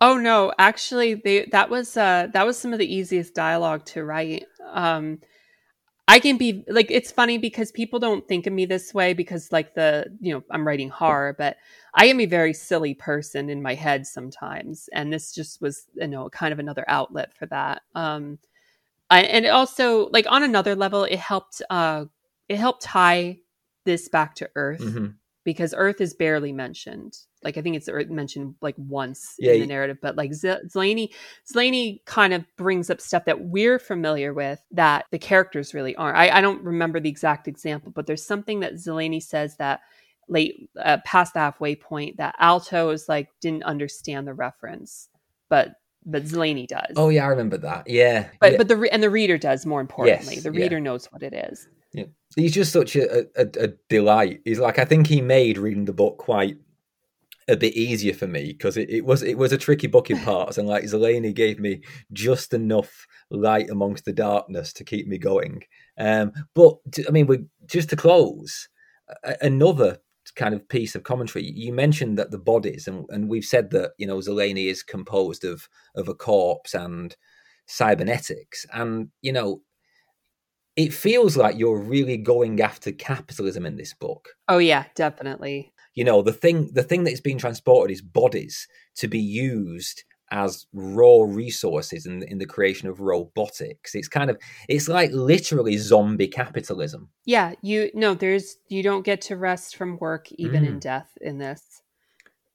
[0.00, 4.02] Oh no, actually, they that was uh, that was some of the easiest dialogue to
[4.02, 4.46] write.
[4.72, 5.18] Um,
[6.10, 9.52] I can be like it's funny because people don't think of me this way because
[9.52, 11.56] like the you know I'm writing horror, but
[11.94, 16.08] I am a very silly person in my head sometimes, and this just was you
[16.08, 17.82] know kind of another outlet for that.
[17.94, 18.40] Um,
[19.08, 22.06] I, and also like on another level, it helped uh
[22.48, 23.38] it helped tie
[23.84, 25.06] this back to Earth hmm
[25.50, 27.18] because Earth is barely mentioned.
[27.42, 30.68] Like I think it's Earth mentioned like once Yeah, in the narrative, but like Z-
[30.68, 36.16] Zeleny kind of brings up stuff that we're familiar with that the characters really aren't.
[36.16, 39.80] I, I don't remember the exact example, but there's something that Zeleny says that
[40.28, 45.08] late uh, past the halfway point that Alto is like didn't understand the reference,
[45.48, 45.72] but
[46.06, 46.94] but Zeleny does.
[46.94, 47.88] Oh yeah, I remember that.
[47.90, 48.58] Yeah, but yeah.
[48.58, 50.36] but the re- and the reader does more importantly.
[50.36, 50.60] Yes, the yeah.
[50.60, 51.66] reader knows what it is.
[52.36, 54.40] He's just such a, a, a delight.
[54.44, 56.56] He's like I think he made reading the book quite
[57.48, 60.18] a bit easier for me because it, it was it was a tricky book in
[60.24, 65.18] parts, and like Zeleny gave me just enough light amongst the darkness to keep me
[65.18, 65.62] going.
[65.98, 66.76] Um, but
[67.06, 68.68] I mean, we just to close
[69.24, 69.98] a, another
[70.36, 71.44] kind of piece of commentary.
[71.44, 75.44] You mentioned that the bodies, and, and we've said that you know Zeleny is composed
[75.44, 77.16] of of a corpse and
[77.66, 79.62] cybernetics, and you know
[80.76, 85.72] it feels like you're really going after capitalism in this book Oh yeah, definitely.
[85.94, 90.66] you know the thing the thing that's being transported is bodies to be used as
[90.72, 96.28] raw resources in, in the creation of robotics it's kind of it's like literally zombie
[96.28, 100.80] capitalism Yeah, you no, there's you don't get to rest from work even in Mm.
[100.80, 101.82] death in this.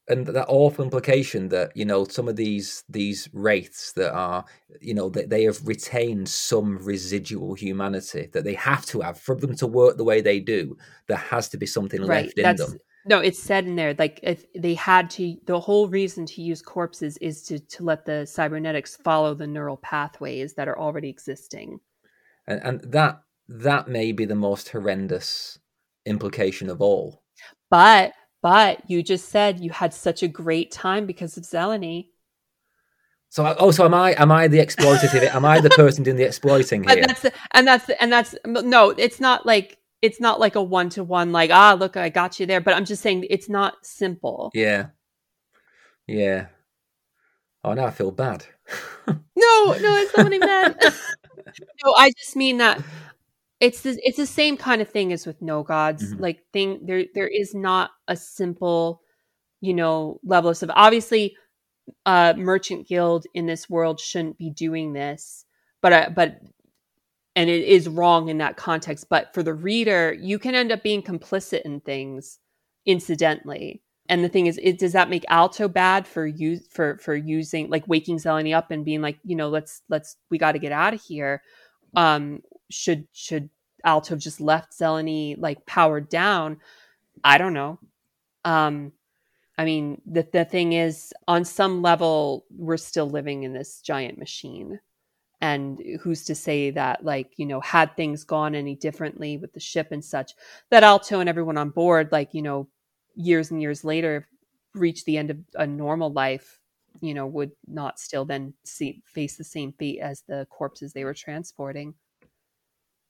[0.08, 4.46] And that awful implication that you know some of these these wraiths that are
[4.82, 9.36] you know that they have retained some residual humanity that they have to have for
[9.36, 10.78] them to work the way they do
[11.08, 12.26] there has to be something Right.
[12.26, 15.60] left in That's them no, it's said in there like if they had to the
[15.60, 20.54] whole reason to use corpses is to to let the cybernetics follow the neural pathways
[20.56, 21.80] that are already existing.
[22.48, 25.60] and, and that that may be the most horrendous
[26.06, 27.22] implication of all
[27.70, 28.14] But
[28.46, 32.10] but you just said you had such a great time because of Zeleny.
[33.28, 36.16] so I- oh so am i am i the exploitative am i the person doing
[36.16, 40.22] the exploiting here that's the, and that's the, and that's no, it's not like it's
[40.22, 42.62] not like a one to one like ah look I got you there.
[42.62, 44.52] But I'm just saying it's not simple.
[44.54, 44.90] yeah
[46.06, 46.46] yeah
[47.64, 48.46] oh now i feel bad
[49.38, 50.78] No, no, that's not what I meant.
[51.84, 52.80] no, I just mean that
[53.60, 56.14] it's the, it's the same kind of thing as with no gods.
[56.14, 56.20] Mhm.
[56.20, 59.02] Like thing there there is not a simple,
[59.62, 60.70] you know, level of stuff.
[60.74, 61.36] Obviously,
[62.06, 65.46] uh merchant guild in this world shouldn't be doing this,
[65.82, 66.40] but uh, but
[67.36, 69.08] and it is wrong in that context.
[69.10, 72.40] But for the reader, you can end up being complicit in things
[72.86, 73.82] incidentally.
[74.08, 77.70] And the thing is, it, does that make Alto bad for you for for using
[77.70, 80.72] like waking Zeleny up and being like, you know, let's let's we got to get
[80.72, 81.42] out of here.
[81.96, 83.50] Um, should should
[83.84, 86.58] Alto have just left Zeleny like powered down?
[87.24, 87.80] I don't know.
[88.46, 88.92] Um,
[89.58, 94.18] I mean, the the thing is, on some level, we're still living in this giant
[94.18, 94.80] machine,
[95.42, 99.60] and who's to say that, like, you know, had things gone any differently with the
[99.60, 100.34] ship and such,
[100.72, 102.68] that Alto and everyone on board, like, you know,
[103.16, 104.28] years and years later,
[104.74, 106.60] reach the end of a normal life,
[107.02, 111.06] you know, would not still then see face the same fate as the corpses they
[111.06, 111.94] were transporting.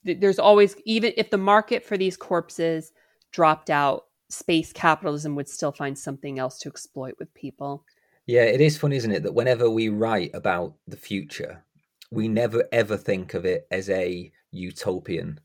[0.05, 2.91] Th- There's always, even if the market for these corpses
[3.31, 7.83] dropped out, space capitalism would still find something else to exploit with people.
[8.25, 11.63] Yeah, it is funny, isn't it, that whenever we write about the future,
[12.11, 15.39] we never ever think of it as a utopian.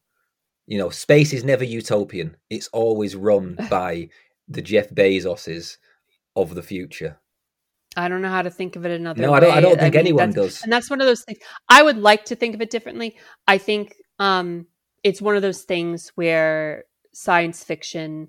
[0.66, 2.36] You know, space is never utopian.
[2.48, 4.08] It's always run by
[4.48, 5.76] the Jeff Bezoses
[6.36, 7.18] of the future.
[7.96, 9.38] I don't know how to think of it another No, way.
[9.38, 9.52] I don't.
[9.52, 10.62] I don't think mean, anyone does.
[10.62, 11.40] And that's one of those things.
[11.68, 13.16] I would like to think of it differently.
[13.48, 14.66] I think um,
[15.02, 18.28] it's one of those things where science fiction,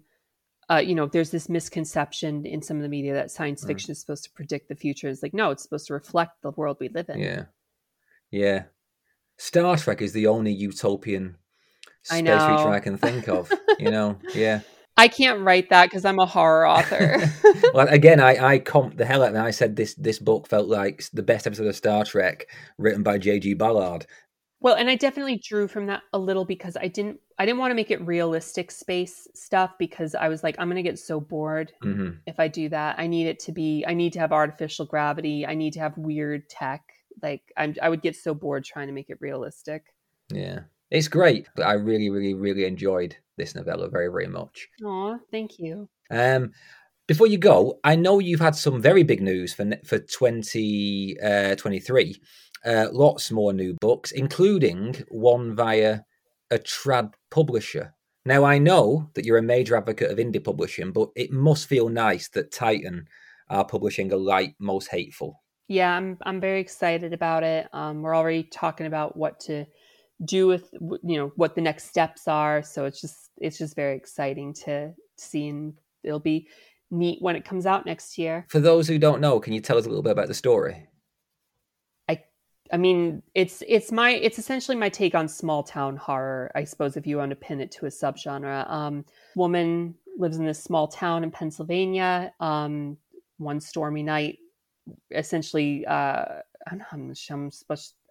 [0.69, 3.67] uh, you know, there's this misconception in some of the media that science Mm.
[3.67, 5.07] fiction is supposed to predict the future.
[5.09, 7.19] It's like, no, it's supposed to reflect the world we live in.
[7.19, 7.43] Yeah,
[8.31, 8.63] yeah.
[9.37, 11.35] Star Trek is the only utopian
[12.09, 12.69] I space creature.
[12.69, 13.51] I can think of.
[13.79, 14.61] you know, yeah.
[14.97, 17.17] I can't write that because I'm a horror author.
[17.73, 19.39] well, again, I I comped the hell out of it.
[19.39, 22.45] I said this this book felt like the best episode of Star Trek
[22.77, 23.55] written by J.G.
[23.55, 24.05] Ballard.
[24.61, 27.71] Well, and I definitely drew from that a little because I didn't I didn't want
[27.71, 31.19] to make it realistic space stuff because I was like I'm going to get so
[31.19, 32.99] bored hmm if I do that.
[32.99, 35.45] I need it to be I need to have artificial gravity.
[35.45, 36.83] I need to have weird tech.
[37.21, 39.95] Like I'm I would get so bored trying to make it realistic.
[40.31, 41.49] Yeah, it's great.
[41.55, 44.69] But I really, really, really enjoyed this novella very, very much.
[44.83, 45.89] Aw, thank you.
[46.11, 46.51] Um,
[47.07, 51.17] before you go, I know you've had some very big news for for twenty
[52.65, 56.01] uh, lots more new books, including one via
[56.49, 57.93] a trad publisher.
[58.25, 61.89] Now, I know that you're a major advocate of indie publishing, but it must feel
[61.89, 63.07] nice that Titan
[63.49, 65.41] are publishing a light most hateful.
[65.67, 67.67] Yeah, I'm I'm very excited about it.
[67.73, 69.65] Um, we're already talking about what to
[70.23, 72.61] do with you know what the next steps are.
[72.61, 76.47] So it's just it's just very exciting to see, and it'll be
[76.91, 78.45] neat when it comes out next year.
[78.49, 80.87] For those who don't know, can you tell us a little bit about the story?
[82.71, 86.51] I mean, it's it's my it's essentially my take on small town horror.
[86.55, 89.05] I suppose if you want to pin it to a subgenre, um,
[89.35, 92.33] woman lives in this small town in Pennsylvania.
[92.39, 92.97] Um,
[93.37, 94.39] one stormy night,
[95.11, 96.25] essentially, uh,
[96.67, 97.51] I don't know how much I'm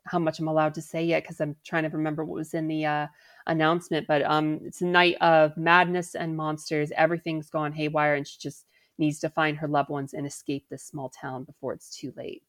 [0.04, 2.68] how much I'm allowed to say yet because I'm trying to remember what was in
[2.68, 3.06] the uh,
[3.46, 4.06] announcement.
[4.06, 6.92] But um, it's a night of madness and monsters.
[6.96, 8.66] Everything's gone haywire, and she just
[8.98, 12.42] needs to find her loved ones and escape this small town before it's too late.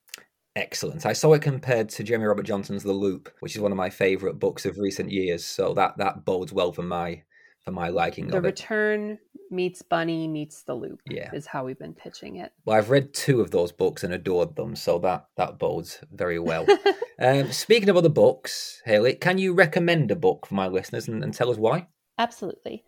[0.56, 1.06] Excellent.
[1.06, 3.90] I saw it compared to Jeremy Robert Johnson's The Loop, which is one of my
[3.90, 5.46] favourite books of recent years.
[5.46, 7.24] So that that bodes well for my
[7.64, 9.20] for my liking the return
[9.52, 11.30] meets bunny meets the loop Yeah.
[11.34, 14.56] is how we've been pitching it Well, I've read two of those books and adored
[14.56, 16.66] them, so that that bodes very well.
[17.22, 21.24] um, speaking of other books, Hailey, can you recommend a book for my listeners and,
[21.24, 21.88] and tell us why?
[22.18, 22.84] absolutely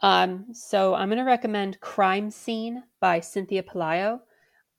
[0.00, 4.18] um, so i'm going to recommend crime scene by cynthia pelayo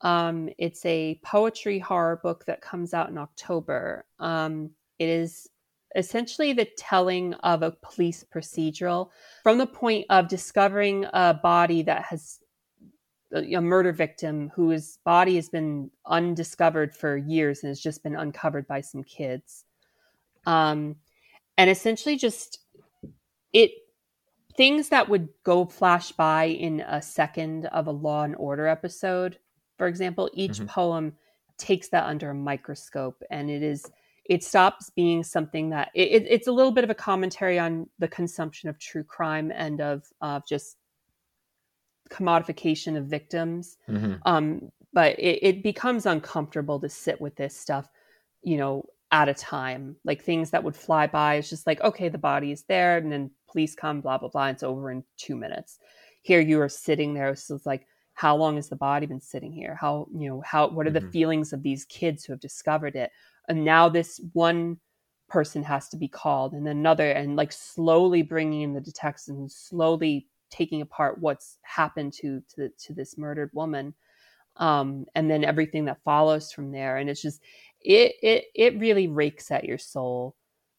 [0.03, 4.05] um, it's a poetry horror book that comes out in october.
[4.19, 5.49] Um, it is
[5.95, 9.09] essentially the telling of a police procedural
[9.43, 12.39] from the point of discovering a body that has
[13.33, 18.67] a murder victim whose body has been undiscovered for years and has just been uncovered
[18.67, 19.65] by some kids.
[20.45, 20.97] Um,
[21.57, 22.59] and essentially just
[23.53, 23.71] it
[24.55, 29.39] things that would go flash by in a second of a law and order episode
[29.77, 30.67] for example each Mhm.
[30.67, 31.13] poem
[31.57, 33.89] takes that under a microscope and it is
[34.25, 37.89] it stops being something that it, it- it's a little bit of a commentary on
[37.99, 40.77] the consumption of true crime and of of just
[42.09, 44.13] commodification of victims Mm-hmm.
[44.25, 47.87] um, but it, it becomes uncomfortable to sit with this stuff
[48.43, 52.09] you know at a time like things that would fly by it's just like okay
[52.09, 55.35] the body is there and then police come blah blah blah it's over in two
[55.35, 55.79] minutes
[56.21, 59.51] here you are sitting there so it's like how long has the body been sitting
[59.51, 59.75] here?
[59.79, 61.11] How you know how what are the Mhm.
[61.11, 63.11] feelings of these kids who have discovered it?
[63.49, 64.79] And now this one
[65.29, 69.29] person has to be called and then another and like slowly bringing in the detectives
[69.29, 73.93] and slowly taking apart what's happened to to, to this murdered woman
[74.57, 76.97] um, and then everything that follows from there.
[76.97, 77.41] And it's just
[77.81, 80.35] it it it really rakes at your soul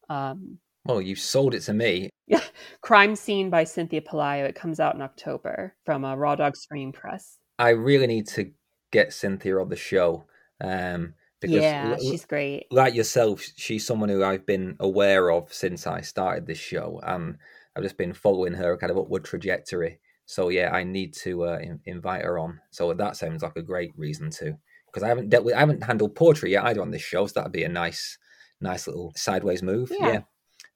[0.09, 2.11] um, Well, you sold it to me.
[2.27, 2.43] Yeah.
[2.81, 6.91] Crime scene by cynthia pelayo it comes out in october from uh, raw dog screen
[6.93, 8.51] press I really need to
[8.91, 10.25] get Cynthia on the show.
[10.61, 15.53] Um, because yeah l- she's great like yourself, she's someone who I've been aware of
[15.53, 17.37] since I started this show, and
[17.77, 19.99] I've just been following her kind of upward trajectory.
[20.27, 22.61] So yeah, I need to uh, in- invite her on.
[22.71, 24.57] So that sounds like a great reason to,
[24.87, 27.27] because I haven't dealt with, I haven't handled poetry yet either on this show.
[27.27, 28.17] So that'd be a nice,
[28.61, 29.91] nice little sideways move.
[29.93, 30.13] Yeah.
[30.13, 30.21] Yeah.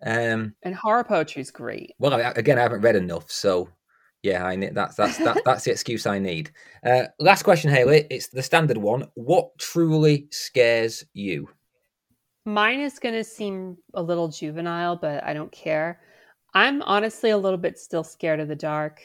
[0.04, 0.54] Um.
[0.62, 3.68] and horror poetry is great Well, I, again, I haven't read enough, so
[4.22, 6.50] yeah, I need that's that's that, that's the excuse I need.
[6.84, 8.06] Uh, last question, Hailey.
[8.10, 9.08] It's the standard one.
[9.14, 11.48] What truly scares you?
[12.44, 16.00] Mine is going to seem a little juvenile, but I don't care.
[16.54, 19.00] I'm honestly a little bit still scared of the dark.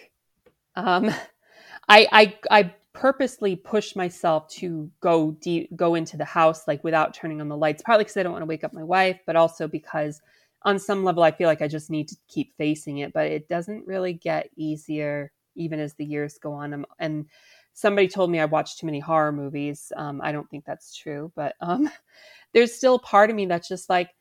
[0.75, 1.09] Um,
[1.89, 7.13] I, I I purposely push myself to go deep, go into the house like without
[7.13, 7.83] turning on the lights.
[7.83, 10.21] Partly because I don't want to wake up my wife, but also because
[10.65, 13.13] on some level I feel like I just need to keep facing it.
[13.13, 16.73] But it doesn't really get easier even as the years go on.
[16.73, 17.25] Um, and
[17.73, 19.91] somebody told me I watch too many horror movies.
[19.95, 21.89] Um, I don't think that's true, but um,
[22.53, 24.11] there's still part of me that's just like,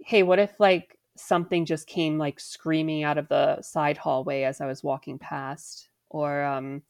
[0.00, 4.60] hey, what if like something just came like screaming out of the side hallway as
[4.60, 6.82] I was walking past, or um,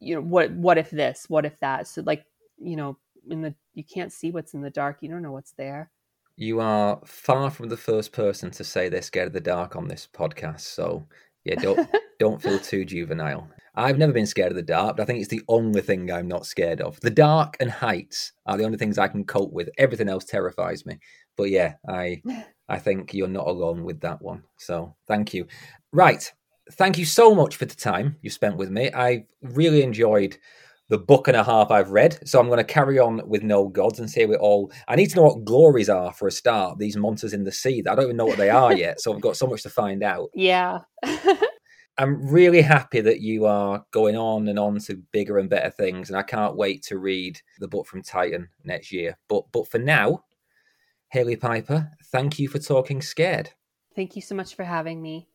[0.00, 1.86] you know, what what if this, what if that?
[1.88, 2.24] So like,
[2.58, 2.98] you know,
[3.28, 5.90] in the you can't see what's in the dark, you don't know what's there.
[6.36, 9.88] You are far from the first person to say they're scared of the dark on
[9.88, 10.60] this podcast.
[10.60, 11.06] So
[11.44, 13.48] yeah, don't don't feel too juvenile.
[13.74, 16.28] I've never been scared of the dark, but I think it's the only thing I'm
[16.28, 16.98] not scared of.
[17.00, 19.68] The dark and heights are the only things I can cope with.
[19.76, 20.98] Everything else terrifies me.
[21.36, 22.22] But yeah, I
[22.68, 24.42] I think you're not alone with that one.
[24.58, 25.46] So thank you.
[25.92, 26.30] Right.
[26.72, 28.90] Thank you so much for the time you spent with me.
[28.92, 30.36] I really enjoyed
[30.88, 32.18] the book and a half I've read.
[32.26, 34.72] So I'm going to carry on with No Gods and say we all.
[34.88, 36.78] I need to know what glories are for a start.
[36.78, 37.82] These monsters in the sea.
[37.88, 39.00] I don't even know what they are yet.
[39.00, 40.30] So I've got so much to find out.
[40.34, 40.80] Yeah.
[41.98, 46.10] I'm really happy that you are going on and on to bigger and better things,
[46.10, 49.16] and I can't wait to read the book from Titan next year.
[49.28, 50.24] But but for now,
[51.08, 53.50] Hailey Piper, thank you for talking scared.
[53.94, 55.28] Thank you so much for having me.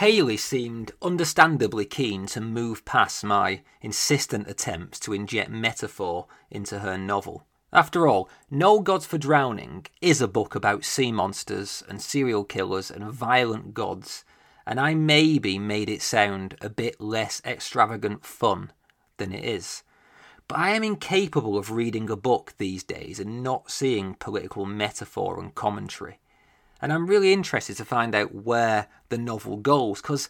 [0.00, 6.96] Hailey seemed understandably keen to move past my insistent attempts to inject metaphor into her
[6.96, 7.44] novel.
[7.70, 12.90] After all, No Gods for Drowning is a book about sea monsters and serial killers
[12.90, 14.24] and violent gods,
[14.66, 18.72] and I maybe made it sound a bit less extravagant fun
[19.18, 19.82] than it is.
[20.48, 25.38] But I am incapable of reading a book these days and not seeing political metaphor
[25.38, 26.20] and commentary.
[26.82, 30.28] And I'm really interested to find out where the novel goes because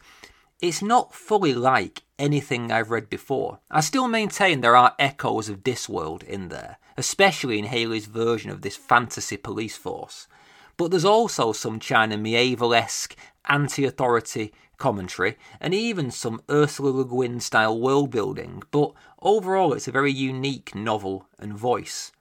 [0.60, 3.60] it's not fully like anything I've read before.
[3.70, 8.62] I still maintain there are echoes of Discworld in there, especially in Hailey's version of
[8.62, 10.28] this fantasy police force.
[10.76, 17.04] But there's also some China Miéville esque anti authority commentary and even some Ursula Le
[17.04, 18.92] Guin style world building, but
[19.22, 22.12] overall it's a very unique novel and voice.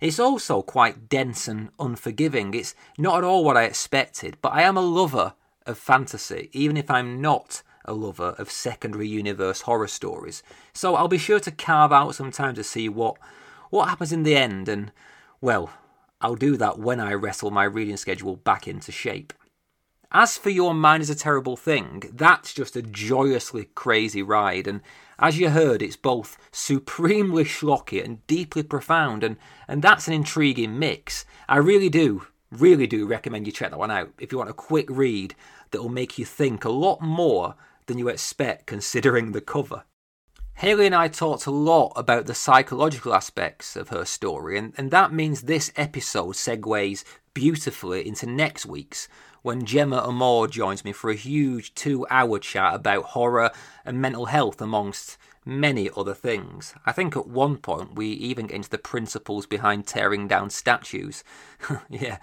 [0.00, 2.54] It's also quite dense and unforgiving.
[2.54, 5.34] It's not at all what I expected, but I am a lover
[5.66, 10.42] of fantasy, even if I'm not a lover of secondary universe horror stories.
[10.72, 13.16] So I'll be sure to carve out some time to see what
[13.70, 14.92] what happens in the end and
[15.40, 15.70] well,
[16.20, 19.32] I'll do that when I wrestle my reading schedule back into shape.
[20.10, 24.80] As for Your Mind is a Terrible Thing, that's just a joyously crazy ride, and
[25.18, 29.36] as you heard, it's both supremely schlocky and deeply profound, and,
[29.68, 31.24] and that's an intriguing mix.
[31.48, 34.54] I really do, really do recommend you check that one out if you want a
[34.54, 35.34] quick read
[35.70, 37.54] that will make you think a lot more
[37.86, 39.84] than you expect considering the cover.
[40.58, 44.90] Hailey and I talked a lot about the psychological aspects of her story, and, and
[44.92, 47.02] that means this episode segues
[47.34, 49.08] beautifully into next week's
[49.44, 53.50] when Gemma Amor joins me for a huge two hour chat about horror
[53.84, 56.74] and mental health, amongst many other things.
[56.86, 61.22] I think at one point we even get into the principles behind tearing down statues.
[61.90, 62.16] yeah.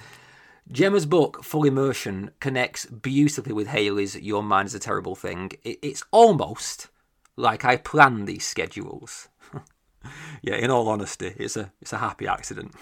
[0.72, 5.52] Gemma's book, Full Immersion, connects beautifully with Hailey's Your Mind is a Terrible Thing.
[5.64, 6.88] It's almost
[7.36, 9.30] like I planned these schedules.
[10.42, 12.74] yeah, in all honesty, it's a it's a happy accident.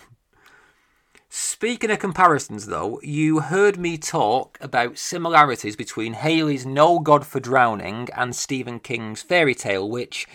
[1.31, 7.39] Speaking of comparisons, though, you heard me talk about similarities between Hailey's No God for
[7.39, 10.27] Drowning and Stephen King's Fairy Tale, which,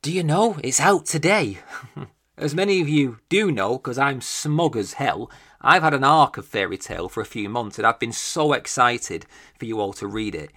[0.00, 1.58] do you know, it's out today.
[2.38, 6.36] as many of you do know, because I'm smug as hell, I've had an arc
[6.36, 9.26] of Fairy Tale for a few months and I've been so excited
[9.58, 10.50] for you all to read it.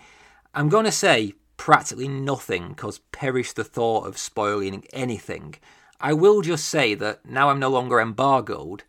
[0.54, 5.56] I'm going to say practically nothing because perish the thought of spoiling anything.
[6.00, 8.84] I will just say that now I'm no longer embargoed,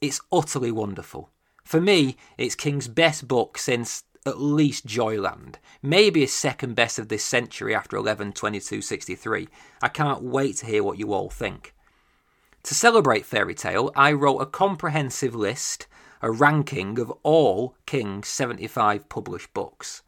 [0.00, 1.30] it's utterly wonderful.
[1.64, 5.56] For me, it's King's best book since at least Joyland.
[5.82, 9.48] Maybe his second best of this century after 112263.
[9.82, 11.74] I can't wait to hear what you all think.
[12.64, 15.86] To celebrate Fairy Tale, I wrote a comprehensive list,
[16.20, 20.02] a ranking of all King's 75 published books.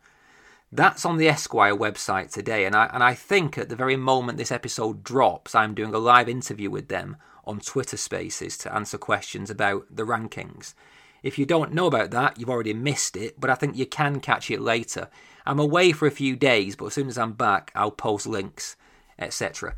[0.71, 4.37] That's on the Esquire website today, and I, and I think at the very moment
[4.37, 7.17] this episode drops, I'm doing a live interview with them
[7.49, 10.75] on Twitter Spaces to answer questions about the rankings.
[11.23, 14.21] If you don't know about that, you've already missed it, but I think you can
[14.21, 15.09] catch it later.
[15.47, 18.77] I'm away for a few days, but as soon as I'm back, I'll post links,
[19.19, 19.75] etc.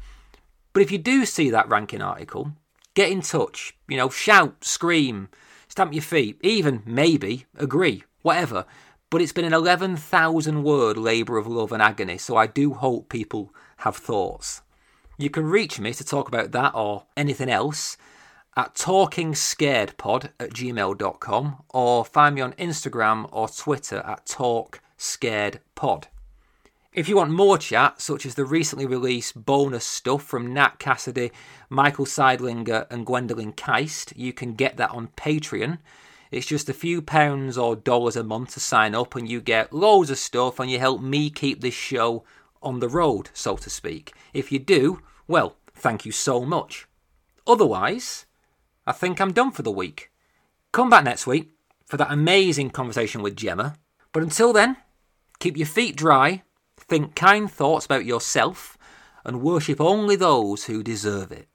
[0.72, 2.52] But if you do see that ranking article,
[2.94, 3.74] get in touch.
[3.88, 5.28] You know, shout, scream,
[5.68, 8.66] stamp your feet, even maybe agree, whatever
[9.10, 13.08] but it's been an 11,000 word labour of love and agony, so I do hope
[13.08, 14.62] people have thoughts.
[15.20, 17.98] You can reach me to talk about that or anything else
[18.56, 26.04] at talkingscaredpod at gmail.com or find me on Instagram or Twitter at talkscaredpod.
[26.94, 31.32] If you want more chat, such as the recently released bonus stuff from Nat Cassidy,
[31.68, 35.80] Michael Seidlinger, and Gwendolyn Kiste, you can get that on Patreon.
[36.30, 39.74] It's just a few pounds or dollars a month to sign up, and you get
[39.74, 42.24] loads of stuff, and you help me keep this show
[42.62, 44.12] on the road, so to speak.
[44.32, 45.00] If you do,
[45.30, 46.88] well, thank you so much.
[47.46, 48.26] Otherwise,
[48.84, 50.10] I think I'm done for the week.
[50.72, 51.50] Come back next week
[51.86, 53.76] for that amazing conversation with Gemma.
[54.12, 54.76] But until then,
[55.38, 56.42] keep your feet dry,
[56.76, 58.76] think kind thoughts about yourself,
[59.24, 61.46] and worship only those who deserve it.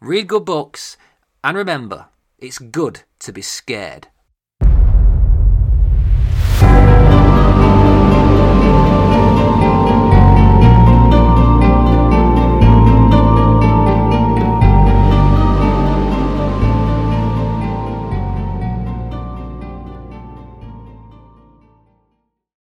[0.00, 0.96] Read good books,
[1.42, 2.06] and remember,
[2.38, 4.08] it's good to be scared.